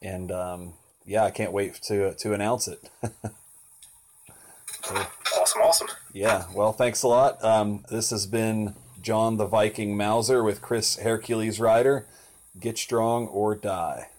[0.00, 2.90] And um, yeah, I can't wait to to announce it.
[5.36, 5.88] awesome, awesome.
[6.12, 7.42] Yeah, well, thanks a lot.
[7.44, 12.06] Um, this has been John the Viking Mauser with Chris Hairculese Rider.
[12.60, 14.10] Get strong or die.